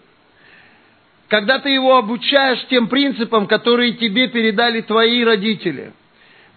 [1.30, 5.93] когда ты его обучаешь тем принципам, которые тебе передали твои родители–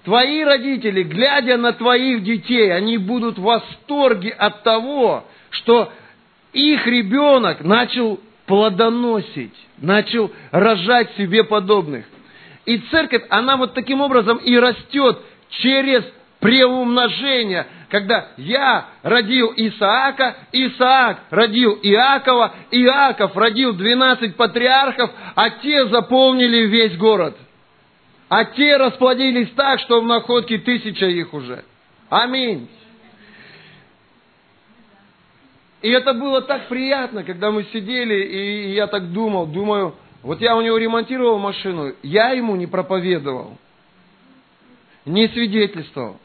[0.07, 5.93] Твои родители, глядя на твоих детей, они будут в восторге от того, что
[6.53, 12.05] их ребенок начал плодоносить, начал рожать себе подобных.
[12.67, 15.19] И церковь, она вот таким образом и растет
[15.51, 16.05] через
[16.39, 26.69] преумножение, когда я родил Исаака, Исаак родил Иакова, Иаков родил 12 патриархов, а те заполнили
[26.69, 27.37] весь город.
[28.29, 31.65] А те расплодились так, что в находке тысяча их уже.
[32.09, 32.69] Аминь.
[35.83, 40.57] И это было так приятно, когда мы сидели, и я так думал, думаю, вот я
[40.57, 43.57] у него ремонтировал машину, я ему не проповедовал,
[45.05, 46.19] не свидетельствовал.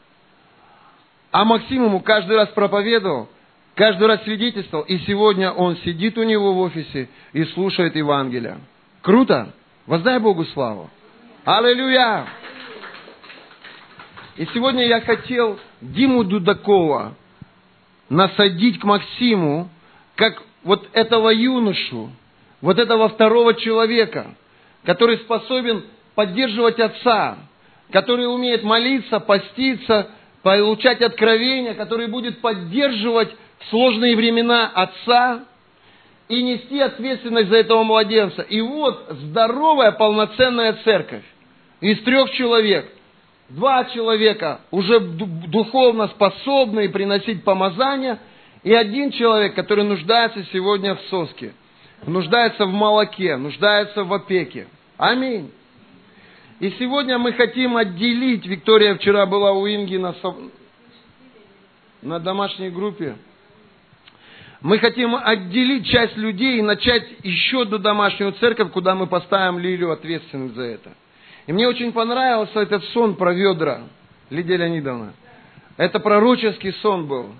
[1.30, 3.28] А Максим ему каждый раз проповедовал,
[3.76, 8.58] каждый раз свидетельствовал, и сегодня он сидит у него в офисе и слушает Евангелие.
[9.02, 9.54] Круто?
[9.86, 10.90] Воздай Богу славу.
[11.44, 12.28] Аллилуйя!
[14.36, 17.16] И сегодня я хотел Диму Дудакова
[18.08, 19.68] насадить к Максиму,
[20.14, 22.10] как вот этого юношу,
[22.60, 24.36] вот этого второго человека,
[24.84, 25.82] который способен
[26.14, 27.38] поддерживать отца,
[27.90, 30.12] который умеет молиться, поститься,
[30.44, 35.42] получать откровения, который будет поддерживать в сложные времена отца,
[36.28, 38.42] и нести ответственность за этого младенца.
[38.42, 41.24] И вот здоровая полноценная церковь
[41.82, 42.90] из трех человек.
[43.50, 48.18] Два человека уже духовно способные приносить помазания,
[48.62, 51.52] и один человек, который нуждается сегодня в соске,
[52.06, 54.68] нуждается в молоке, нуждается в опеке.
[54.96, 55.50] Аминь.
[56.60, 60.14] И сегодня мы хотим отделить, Виктория вчера была у Инги на,
[62.00, 63.16] на домашней группе,
[64.60, 69.90] мы хотим отделить часть людей и начать еще одну домашнюю церковь, куда мы поставим Лилию
[69.90, 70.92] ответственным за это.
[71.46, 73.82] И мне очень понравился этот сон про ведра,
[74.30, 75.14] Лидия Леонидовна.
[75.76, 77.34] Это пророческий сон был.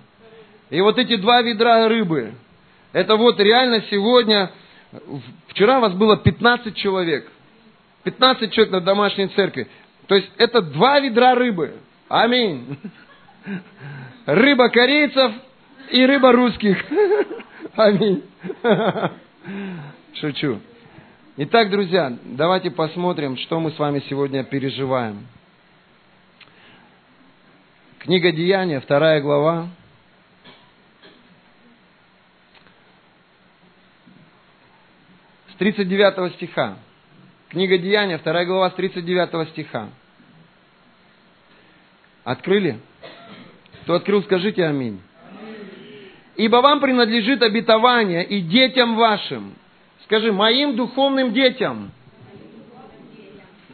[0.71, 2.35] И вот эти два ведра рыбы,
[2.93, 4.51] это вот реально сегодня,
[5.49, 7.31] вчера вас было 15 человек.
[8.05, 9.69] 15 человек на домашней церкви.
[10.09, 11.75] То есть это два ведра рыбы.
[12.09, 12.79] Аминь.
[14.27, 15.33] Рыба корейцев
[15.91, 16.85] и рыба русских.
[17.77, 18.25] Аминь.
[20.15, 20.61] Шучу.
[21.35, 25.27] Итак, друзья, давайте посмотрим, что мы с вами сегодня переживаем.
[28.01, 29.69] Книга Деяния, вторая глава.
[35.55, 36.77] С 39 стиха.
[37.49, 39.89] Книга Деяния, вторая глава, с 39 стиха.
[42.25, 42.79] Открыли?
[43.85, 45.01] Кто открыл, скажите аминь.
[46.37, 49.55] Ибо вам принадлежит обетование и детям вашим.
[50.13, 51.91] Скажи, моим духовным детям.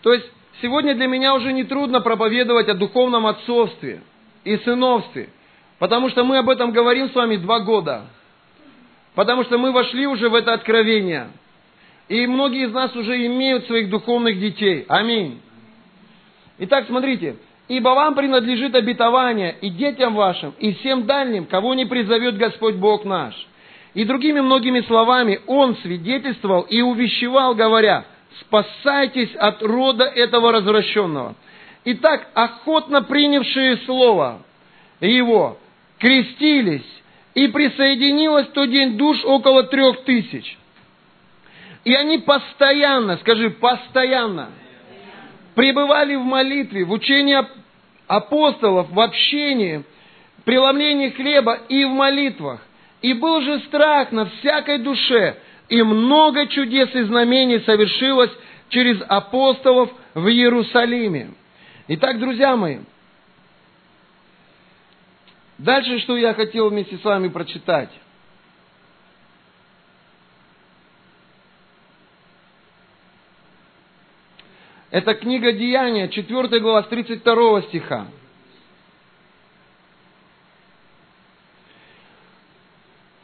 [0.02, 0.30] То есть,
[0.62, 4.02] сегодня для меня уже не трудно проповедовать о духовном отцовстве
[4.44, 5.30] и сыновстве.
[5.80, 8.04] Потому что мы об этом говорим с вами два года.
[9.16, 11.30] Потому что мы вошли уже в это откровение.
[12.06, 14.84] И многие из нас уже имеют своих духовных детей.
[14.86, 15.40] Аминь.
[16.58, 17.34] Итак, смотрите.
[17.66, 23.04] Ибо вам принадлежит обетование и детям вашим, и всем дальним, кого не призовет Господь Бог
[23.04, 23.47] наш.
[23.94, 28.04] И другими многими словами Он свидетельствовал и увещевал, говоря,
[28.40, 31.34] спасайтесь от рода этого развращенного.
[31.84, 34.42] Итак, охотно принявшие слово
[35.00, 35.58] его,
[35.98, 36.84] крестились,
[37.34, 40.58] и присоединилось в тот день душ около трех тысяч.
[41.84, 44.50] И они постоянно, скажи, постоянно,
[45.54, 47.38] пребывали в молитве, в учении
[48.08, 49.84] апостолов, в общении,
[50.44, 52.60] преломлении хлеба и в молитвах.
[53.00, 55.36] И был же страх на всякой душе,
[55.68, 58.32] и много чудес и знамений совершилось
[58.70, 61.30] через апостолов в Иерусалиме.
[61.88, 62.78] Итак, друзья мои,
[65.58, 67.90] дальше что я хотел вместе с вами прочитать.
[74.90, 78.06] Это книга Деяния, 4 глава, с 32 стиха.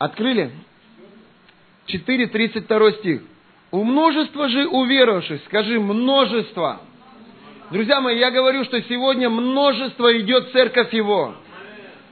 [0.05, 0.50] Открыли?
[1.86, 3.22] 4, 32 стих.
[3.70, 6.82] У множества же уверовавших, скажи, множество.
[7.70, 11.34] Друзья мои, я говорю, что сегодня множество идет в церковь его.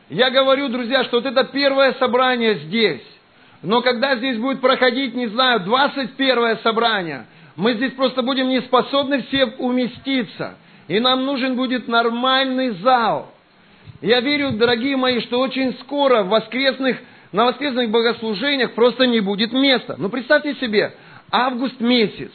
[0.08, 3.04] Я говорю, друзья, что вот это первое собрание здесь.
[3.60, 7.26] Но когда здесь будет проходить, не знаю, 21 собрание,
[7.56, 10.56] мы здесь просто будем не способны все уместиться.
[10.88, 13.34] И нам нужен будет нормальный зал.
[14.00, 16.96] Я верю, дорогие мои, что очень скоро в воскресных,
[17.32, 19.96] на воскресных богослужениях просто не будет места.
[19.98, 20.94] Ну, представьте себе,
[21.30, 22.30] август месяц,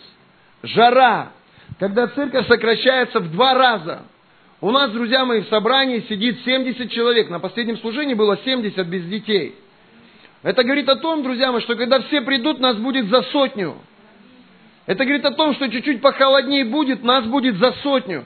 [0.63, 1.31] жара,
[1.79, 4.03] когда церковь сокращается в два раза.
[4.59, 7.29] У нас, друзья мои, в собрании сидит 70 человек.
[7.29, 9.55] На последнем служении было 70 без детей.
[10.41, 13.75] Это говорит о том, друзья мои, что когда все придут, нас будет за сотню.
[14.87, 18.25] Это говорит о том, что чуть-чуть похолоднее будет, нас будет за сотню.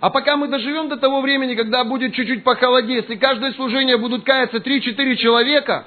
[0.00, 4.24] А пока мы доживем до того времени, когда будет чуть-чуть похолоднее, если каждое служение будут
[4.24, 5.86] каяться 3-4 человека,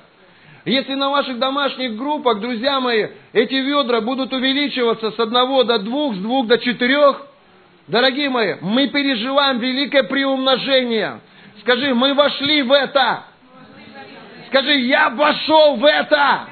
[0.66, 6.16] если на ваших домашних группах, друзья мои, эти ведра будут увеличиваться с одного до двух,
[6.16, 7.26] с двух до четырех,
[7.88, 11.20] дорогие мои, мы переживаем великое приумножение.
[11.62, 13.24] Скажи, мы вошли в это.
[14.48, 16.48] Скажи, я вошел в это.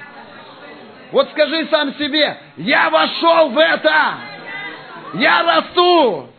[1.12, 4.16] Вот скажи сам себе, я вошел в это.
[5.14, 6.30] Я расту.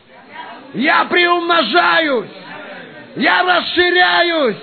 [0.75, 2.31] Я приумножаюсь.
[3.17, 4.57] Я расширяюсь.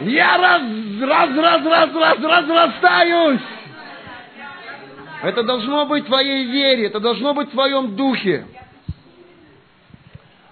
[0.00, 0.62] Я раз,
[1.00, 3.40] раз, раз, раз, раз, разрастаюсь.
[5.22, 8.46] Это должно быть в твоей вере, это должно быть в твоем духе.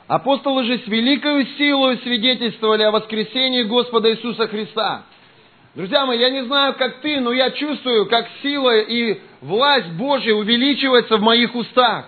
[0.07, 5.05] Апостолы же с великой силой свидетельствовали о воскресении Господа Иисуса Христа.
[5.74, 10.34] Друзья мои, я не знаю, как ты, но я чувствую, как сила и власть Божья
[10.34, 12.07] увеличивается в моих устах.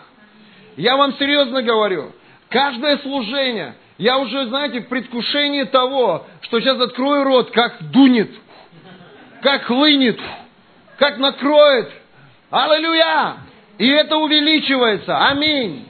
[0.77, 2.13] Я вам серьезно говорю,
[2.49, 8.31] каждое служение, я уже, знаете, в предвкушении того, что сейчас открою рот, как дунет,
[9.41, 10.19] как хлынет,
[10.99, 11.91] как накроет.
[12.51, 13.37] Аллилуйя!
[13.79, 15.27] И это увеличивается.
[15.29, 15.87] Аминь.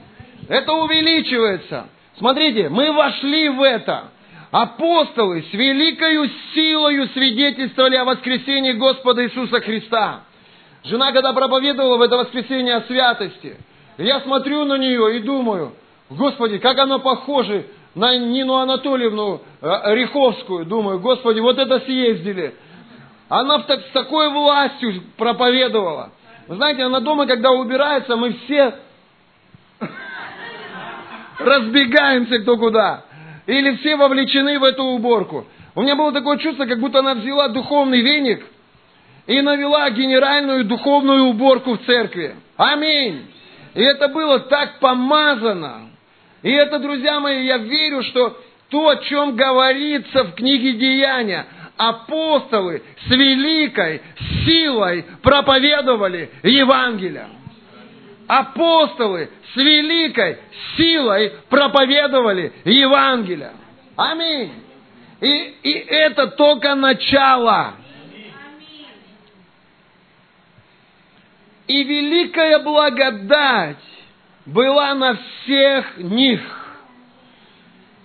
[0.47, 1.87] Это увеличивается.
[2.17, 4.11] Смотрите, мы вошли в это.
[4.51, 10.21] Апостолы с великою силою свидетельствовали о воскресении Господа Иисуса Христа.
[10.83, 13.57] Жена, когда проповедовала в это воскресенье о святости,
[13.97, 15.73] я смотрю на нее и думаю,
[16.09, 17.65] Господи, как оно похоже
[17.95, 20.65] на Нину Анатольевну э, Риховскую.
[20.65, 22.53] Думаю, Господи, вот это съездили.
[23.29, 26.11] Она с такой властью проповедовала.
[26.47, 28.75] Вы знаете, она дома, когда убирается, мы все
[31.39, 33.03] разбегаемся кто куда.
[33.47, 35.45] Или все вовлечены в эту уборку.
[35.73, 38.45] У меня было такое чувство, как будто она взяла духовный веник
[39.27, 42.35] и навела генеральную духовную уборку в церкви.
[42.57, 43.25] Аминь.
[43.73, 45.89] И это было так помазано.
[46.45, 48.37] И это, друзья мои, я верю, что
[48.69, 54.03] то, о чем говорится в книге Деяния, апостолы с великой
[54.45, 57.29] силой проповедовали Евангелие
[58.27, 60.39] апостолы с великой
[60.77, 63.51] силой проповедовали Евангелие.
[63.95, 64.51] Аминь.
[65.21, 67.75] И, и это только начало.
[71.67, 73.77] И великая благодать
[74.45, 76.41] была на всех них.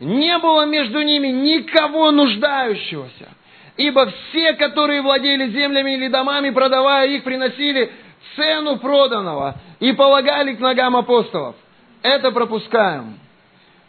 [0.01, 3.28] Не было между ними никого нуждающегося.
[3.76, 7.93] Ибо все, которые владели землями или домами, продавая их, приносили
[8.36, 11.57] цену проданного и полагали к ногам апостолов.
[12.03, 13.18] Это пропускаем.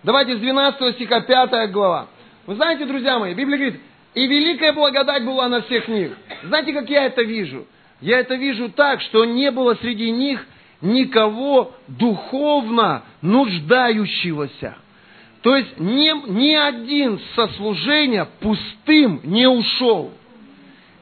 [0.04, 2.08] Давайте с 12 стиха 5 глава.
[2.46, 3.82] Вы знаете, друзья мои, Библия говорит,
[4.14, 6.18] и великая благодать была на всех них.
[6.44, 7.68] Знаете, как я это вижу?
[8.02, 10.46] Я это вижу так, что не было среди них
[10.82, 14.78] никого духовно нуждающегося.
[15.42, 20.12] То есть ни, ни один сослужения пустым не ушел.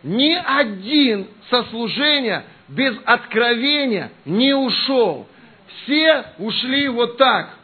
[0.03, 5.27] Ни один сослужения без откровения не ушел.
[5.83, 7.59] Все ушли вот так.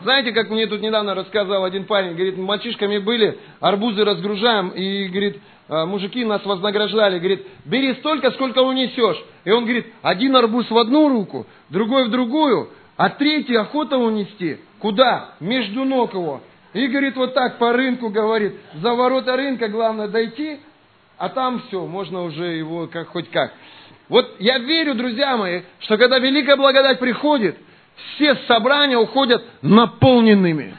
[0.00, 5.38] Знаете, как мне тут недавно рассказал один парень, говорит, мальчишками были, арбузы разгружаем, и, говорит,
[5.38, 9.22] «А, мужики нас вознаграждали, говорит, бери столько, сколько унесешь.
[9.44, 14.58] И он говорит, один арбуз в одну руку, другой в другую, а третий охота унести.
[14.78, 15.34] Куда?
[15.40, 16.42] Между ног его.
[16.74, 20.58] И, говорит, вот так по рынку, говорит, за ворота рынка главное дойти,
[21.16, 23.52] а там все, можно уже его как хоть как.
[24.08, 27.56] Вот я верю, друзья мои, что когда великая благодать приходит,
[28.14, 30.76] все собрания уходят наполненными.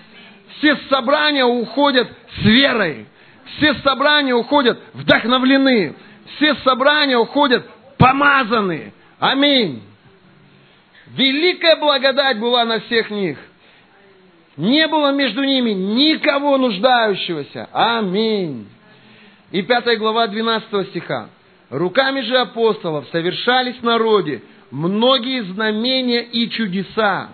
[0.58, 3.08] Все собрания уходят с верой.
[3.46, 5.96] Все собрания уходят вдохновлены.
[6.36, 7.66] Все собрания уходят
[7.98, 8.93] помазаны.
[9.20, 9.82] Аминь.
[11.08, 13.38] Великая благодать была на всех них.
[14.58, 17.70] Не было между ними никого нуждающегося.
[17.72, 18.68] Аминь.
[19.52, 21.30] И пятая глава 12 стиха.
[21.70, 24.41] Руками же апостолов совершались в народе
[24.72, 27.30] многие знамения и чудеса.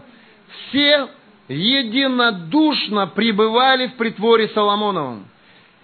[0.67, 1.09] Все
[1.47, 5.25] единодушно пребывали в притворе Соломоновом.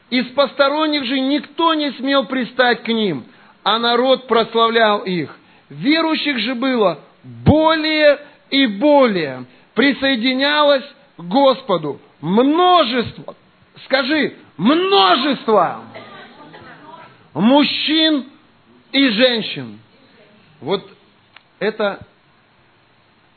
[0.09, 3.25] Из посторонних же никто не смел пристать к ним,
[3.63, 5.37] а народ прославлял их.
[5.69, 9.45] Верующих же было более и более.
[9.73, 10.85] Присоединялось
[11.17, 13.35] к Господу множество,
[13.85, 15.83] скажи, множество
[17.33, 18.25] мужчин
[18.91, 19.79] и женщин.
[20.61, 20.89] Вот
[21.59, 21.99] это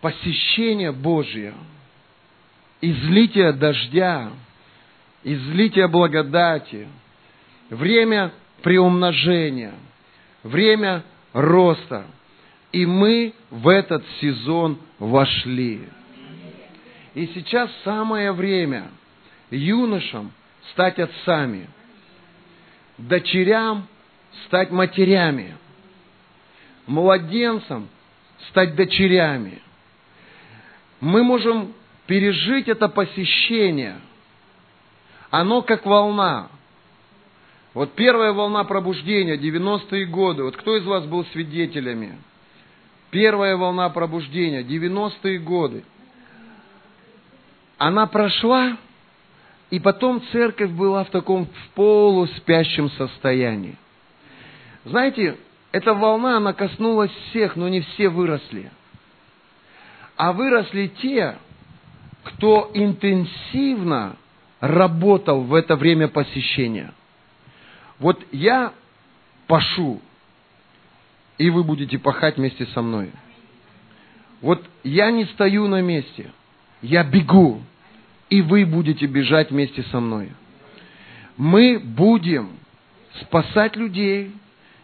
[0.01, 1.55] посещение Божье,
[2.81, 4.31] излитие дождя,
[5.23, 6.89] излитие благодати,
[7.69, 9.75] время приумножения,
[10.43, 12.07] время роста.
[12.73, 15.89] И мы в этот сезон вошли.
[17.15, 18.91] И сейчас самое время
[19.51, 20.33] юношам
[20.71, 21.69] стать отцами,
[22.97, 23.89] дочерям
[24.47, 25.57] стать матерями,
[26.87, 27.89] младенцам
[28.49, 29.61] стать дочерями.
[31.01, 31.75] Мы можем
[32.07, 33.97] пережить это посещение.
[35.31, 36.49] Оно как волна.
[37.73, 40.43] Вот первая волна пробуждения, 90-е годы.
[40.43, 42.19] Вот кто из вас был свидетелями?
[43.11, 45.85] Первая волна пробуждения, 90-е годы.
[47.79, 48.77] Она прошла,
[49.71, 53.77] и потом церковь была в таком в полуспящем состоянии.
[54.85, 55.37] Знаете,
[55.73, 58.71] эта волна, она коснулась всех, но не все выросли.
[60.17, 61.39] А выросли те,
[62.25, 64.17] кто интенсивно
[64.61, 66.93] работал в это время посещения.
[67.99, 68.73] Вот я
[69.47, 70.01] пашу,
[71.39, 73.11] и вы будете пахать вместе со мной.
[74.41, 76.31] Вот я не стою на месте,
[76.83, 77.63] я бегу,
[78.31, 80.33] и вы будете бежать вместе со мной.
[81.37, 82.51] Мы будем
[83.21, 84.33] спасать людей,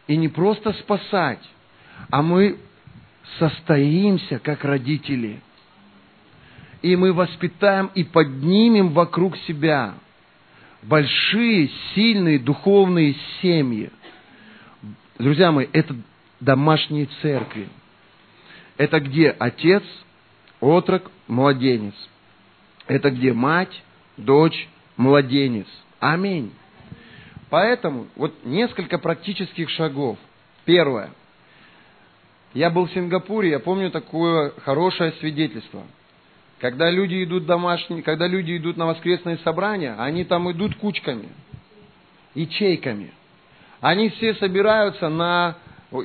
[0.07, 1.43] и не просто спасать,
[2.11, 2.59] а мы
[3.39, 5.41] состоимся как родители.
[6.83, 9.95] И мы воспитаем и поднимем вокруг себя
[10.83, 13.91] большие, сильные духовные семьи.
[15.19, 15.97] Друзья мои, это
[16.41, 17.69] домашние церкви.
[18.77, 19.83] Это где отец,
[20.61, 21.95] отрок, младенец.
[22.87, 23.83] Это где мать,
[24.17, 25.67] дочь, младенец.
[25.99, 26.53] Аминь.
[27.49, 30.19] Поэтому вот несколько практических шагов.
[30.65, 31.11] Первое.
[32.55, 35.83] Я был в Сингапуре, я помню такое хорошее свидетельство.
[36.59, 41.29] Когда люди идут домашние, когда люди идут на воскресные собрания, они там идут кучками,
[42.35, 43.13] ячейками.
[43.81, 45.57] Они все собираются на,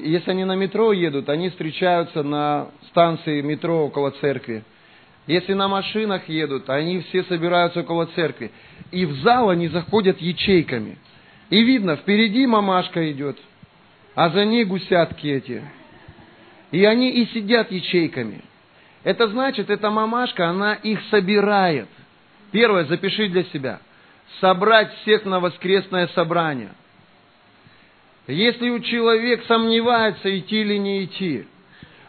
[0.01, 4.63] если они на метро едут, они встречаются на станции метро около церкви.
[5.25, 8.51] Если на машинах едут, они все собираются около церкви.
[8.91, 10.97] И в зал они заходят ячейками–
[11.51, 13.37] и видно, впереди мамашка идет,
[14.15, 15.61] а за ней гусятки эти.
[16.71, 18.41] И они и сидят ячейками.
[19.03, 21.87] Это значит, эта мамашка, она их собирает.
[22.51, 23.79] Первое, запиши для себя.
[24.39, 26.71] Собрать всех на воскресное собрание.
[28.27, 31.47] Если у человека сомневается, идти или не идти,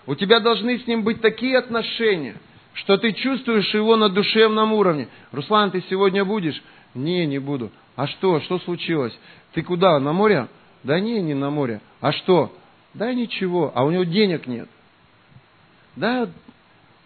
[0.07, 2.37] у тебя должны с ним быть такие отношения,
[2.75, 5.09] что ты чувствуешь его на душевном уровне.
[5.31, 6.63] Руслан, ты сегодня будешь?
[6.95, 7.71] Не, не буду.
[7.97, 8.41] А что?
[8.41, 9.19] Что случилось?
[9.53, 9.99] Ты куда?
[9.99, 10.49] На море?
[10.83, 11.81] Да не, не на море.
[12.01, 12.53] А что?
[12.95, 13.73] Да ничего.
[13.75, 14.69] А у него денег нет.
[15.97, 16.29] Да,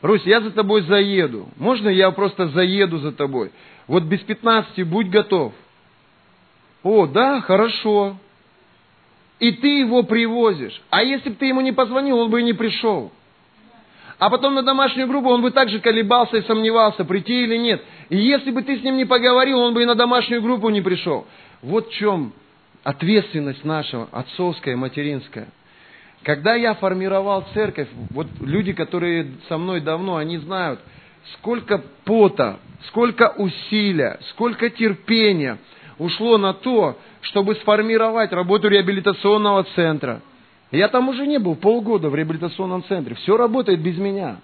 [0.07, 1.49] Русь, я за тобой заеду.
[1.57, 3.51] Можно я просто заеду за тобой?
[3.89, 5.53] Вот без 15 будь готов.
[6.85, 8.17] О, да, хорошо.
[9.41, 10.81] И ты его привозишь.
[10.91, 13.11] А если бы ты ему не позвонил, он бы и не пришел.
[14.19, 17.83] А потом на домашнюю группу он бы также колебался и сомневался, прийти или нет.
[18.09, 20.83] И если бы ты с ним не поговорил, он бы и на домашнюю группу не
[20.83, 21.27] пришел.
[21.63, 22.33] Вот в чем
[22.85, 25.49] ответственность наша, отцовская, материнская.
[26.27, 30.81] Когда я формировал церковь, вот люди, которые со мной давно, они знают,
[31.35, 32.59] сколько пота,
[32.89, 35.59] сколько усилия, сколько терпения
[35.99, 40.21] ушло на то, чтобы сформировать работу реабилитационного центра.
[40.73, 44.39] Я там уже не был полгода в реабилитационном центре, все работает без меня.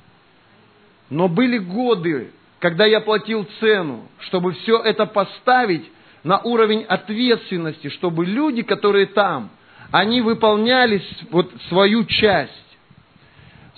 [1.11, 2.31] Но были годы,
[2.61, 5.91] когда я платил цену, чтобы все это поставить
[6.23, 9.51] на уровень ответственности, чтобы люди, которые там,
[9.93, 12.51] они выполняли вот свою часть.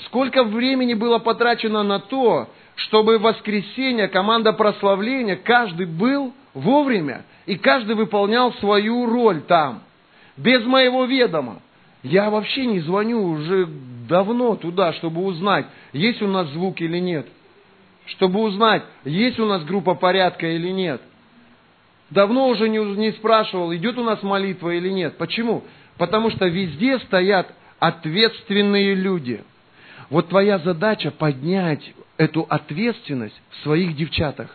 [0.06, 7.56] Сколько времени было потрачено на то, чтобы в воскресенье команда прославления, каждый был вовремя, и
[7.56, 9.82] каждый выполнял свою роль там,
[10.36, 11.60] без моего ведома.
[12.04, 13.66] Я вообще не звоню уже
[14.08, 17.26] давно туда, чтобы узнать, есть у нас звук или нет.
[18.06, 21.00] Чтобы узнать, есть у нас группа порядка или нет.
[22.10, 25.16] Давно уже не, не спрашивал, идет у нас молитва или нет.
[25.16, 25.64] Почему?
[25.98, 29.44] Потому что везде стоят ответственные люди.
[30.10, 34.50] Вот твоя задача поднять эту ответственность в своих девчатах.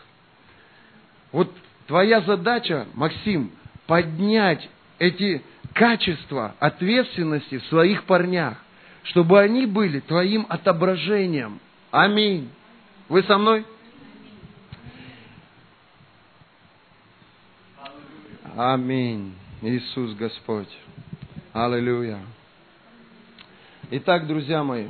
[1.32, 1.52] Вот
[1.88, 3.52] твоя задача, Максим,
[3.88, 5.42] поднять эти
[5.74, 8.58] качества ответственности в своих парнях,
[9.04, 11.60] чтобы они были твоим отображением.
[11.92, 12.50] Аминь.
[13.08, 13.66] Вы со мной?
[18.56, 19.34] Аминь.
[19.62, 20.70] Иисус Господь.
[21.54, 22.20] Аллилуйя.
[23.90, 24.86] Итак, друзья мои,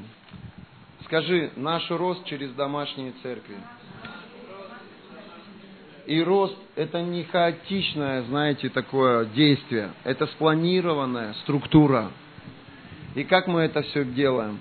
[1.05, 3.55] скажи, наш рост через домашние церкви.
[6.05, 9.91] И рост– это не хаотичное, знаете, такое действие.
[10.03, 12.11] Это спланированная структура.
[13.15, 14.59] И как мы это все делаем?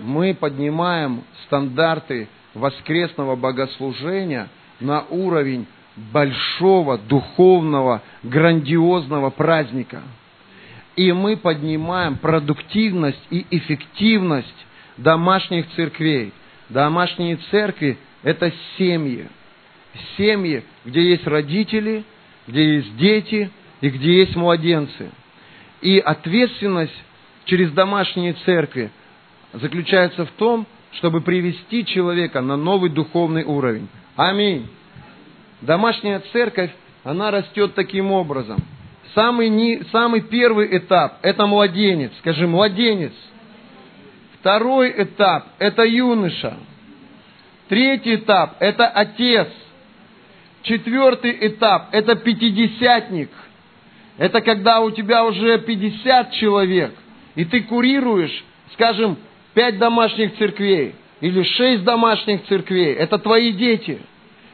[0.00, 4.48] Мы поднимаем стандарты воскресного богослужения
[4.80, 10.00] на уровень большого духовного грандиозного праздника.
[10.96, 14.66] И мы поднимаем продуктивность и эффективность
[14.96, 16.32] домашних церквей.
[16.68, 19.28] Домашние церкви– это семьи.
[20.16, 22.04] Семьи, где есть родители,
[22.46, 23.50] где есть дети
[23.80, 25.10] и где есть младенцы.
[25.80, 26.94] И ответственность
[27.44, 28.90] через домашние церкви
[29.52, 33.88] заключается в том, чтобы привести человека на новый духовный уровень.
[34.16, 34.68] Аминь.
[35.60, 36.70] Домашняя церковь,
[37.02, 38.58] она растет таким образом.
[39.14, 42.12] Самый, не, самый первый этап– это младенец.
[42.18, 43.12] Скажи, младенец.
[44.40, 46.56] Второй этап– это юноша.
[47.68, 49.48] Третий этап– это отец.
[50.62, 53.30] Четвертый этап– это пятидесятник.
[54.18, 56.94] Это когда у тебя уже 50 человек,
[57.34, 59.16] и ты курируешь, скажем,
[59.54, 62.94] пять домашних церквей или шесть домашних церквей.
[62.94, 64.00] Это твои дети–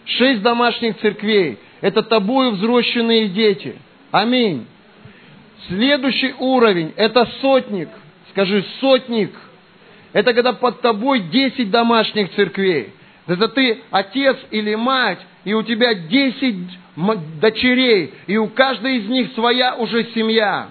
[0.05, 3.77] Шесть домашних церквей– это тобою взросшенные дети.
[4.11, 4.67] Аминь.
[5.69, 7.89] Следующий уровень– это сотник.
[8.31, 9.33] Скажи, сотник.
[10.13, 12.93] Это когда под тобой десять домашних церквей.
[13.27, 16.57] Это ты отец или мать, и у тебя десять
[17.41, 20.71] дочерей, и у каждой из них своя уже семья.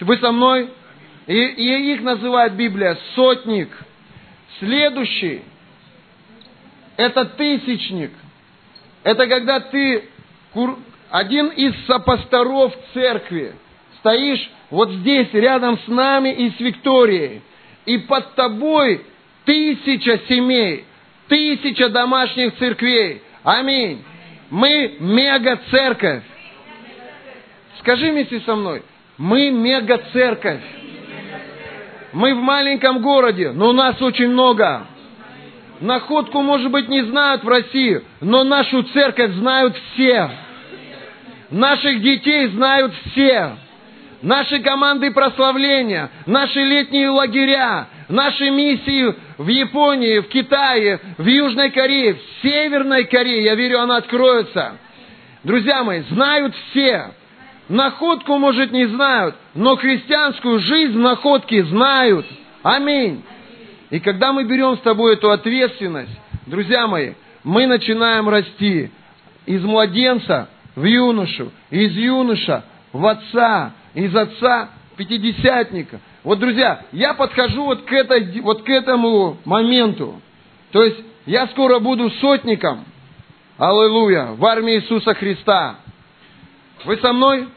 [0.00, 0.68] Вы со мной?
[1.28, 3.68] И, и их называет Библия сотник.
[4.58, 5.42] Следующий–
[6.96, 8.10] это тысячник.
[9.04, 10.04] Это когда ты
[11.12, 13.54] один из сопасторов церкви,
[13.98, 17.42] стоишь вот здесь, рядом с нами и с Викторией,
[17.84, 19.04] и под тобой
[19.44, 20.86] тысяча семей,
[21.28, 23.20] тысяча домашних церквей.
[23.44, 24.02] Аминь.
[24.48, 26.22] Мы мега-церковь.
[27.80, 28.82] Скажи вместе со мной,
[29.18, 30.62] мы мега-церковь.
[32.14, 34.86] Мы в маленьком городе, но у нас очень много.
[35.78, 40.30] Находку, может быть, не знают в России, но нашу церковь знают все.
[41.52, 43.56] Наших детей знают все.
[44.22, 52.14] Наши команды прославления, наши летние лагеря, наши миссии в Японии, в Китае, в Южной Корее,
[52.14, 54.78] в Северной Корее, я верю, она откроется.
[55.44, 57.10] Друзья мои, знают все.
[57.68, 62.24] Находку, может, не знают, но христианскую жизнь находки знают.
[62.62, 63.22] Аминь.
[63.90, 67.12] И когда мы берем с тобой эту ответственность, друзья мои,
[67.44, 68.90] мы начинаем расти
[69.44, 76.00] из младенца в юношу, из юноша в отца, из отца пятидесятника.
[76.24, 80.20] Вот, друзья, я подхожу вот к, этой, вот к этому моменту.
[80.70, 82.84] То есть я скоро буду сотником,
[83.58, 85.76] аллилуйя, в армии Иисуса Христа.
[86.84, 87.48] Вы со мной?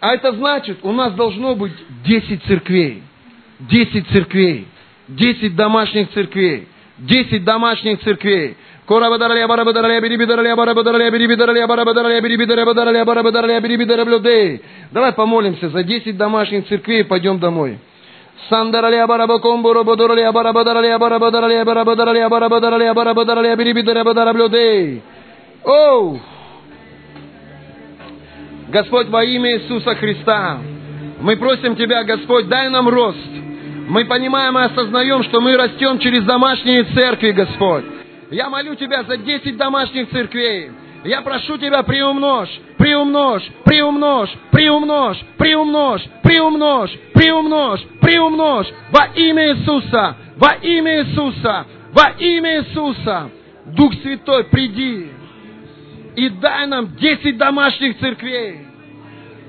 [0.00, 1.74] А это значит, у нас должно быть
[2.04, 3.02] 10 церквей.
[3.60, 4.66] 10 церквей,
[5.08, 6.68] 10 домашних церквей,
[6.98, 8.56] 10 домашних церквей.
[8.86, 13.04] Kora badarale бери badarale biri бидарале bara badarale biri бидарале bara badarale бери бидарале badarale
[13.04, 14.62] bara badarale biri бидарале блюдей.
[14.92, 17.78] Давай помолимся за 10 домашних церквей и пойдем домой.
[18.48, 23.56] Сандарале бара баком буро бодорале бара бадарале бара бери бара бадарале бара бадарале бара бадарале
[23.56, 25.02] biri бидарале бадара блюдей.
[25.64, 26.18] Оу!
[28.70, 30.58] Господь, во имя Иисуса Христа,
[31.20, 33.18] мы просим Тебя, Господь, дай нам рост.
[33.88, 37.84] Мы понимаем и осознаем, что мы растем через домашние церкви, Господь.
[38.30, 40.70] Я молю Тебя за 10 домашних церквей.
[41.04, 50.54] Я прошу Тебя, приумножь, приумножь, приумножь, приумножь, приумножь, приумножь, приумножь, приумножь во имя Иисуса, во
[50.62, 53.30] имя Иисуса, во имя Иисуса.
[53.66, 55.10] Дух Святой, приди
[56.16, 58.66] и дай нам 10 домашних церквей.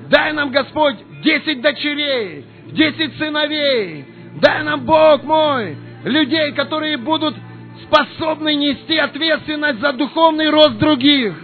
[0.09, 4.05] Дай нам, Господь, 10 дочерей, 10 сыновей.
[4.41, 7.35] Дай нам, Бог мой, людей, которые будут
[7.83, 11.35] способны нести ответственность за духовный рост других.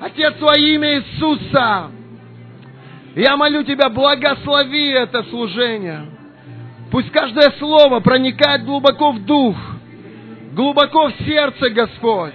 [0.00, 1.90] Отец, во имя Иисуса,
[3.14, 6.06] я молю Тебя, благослови это служение.
[6.90, 9.56] Пусть каждое слово проникает глубоко в дух,
[10.52, 12.34] глубоко в сердце, Господь.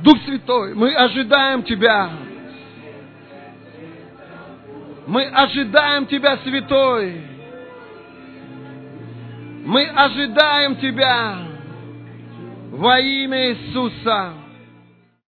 [0.00, 2.10] Дух Святой, мы ожидаем Тебя.
[5.06, 7.22] Мы ожидаем Тебя, Святой.
[9.64, 11.53] Мы ожидаем Тебя
[12.76, 14.43] во имя Иисуса.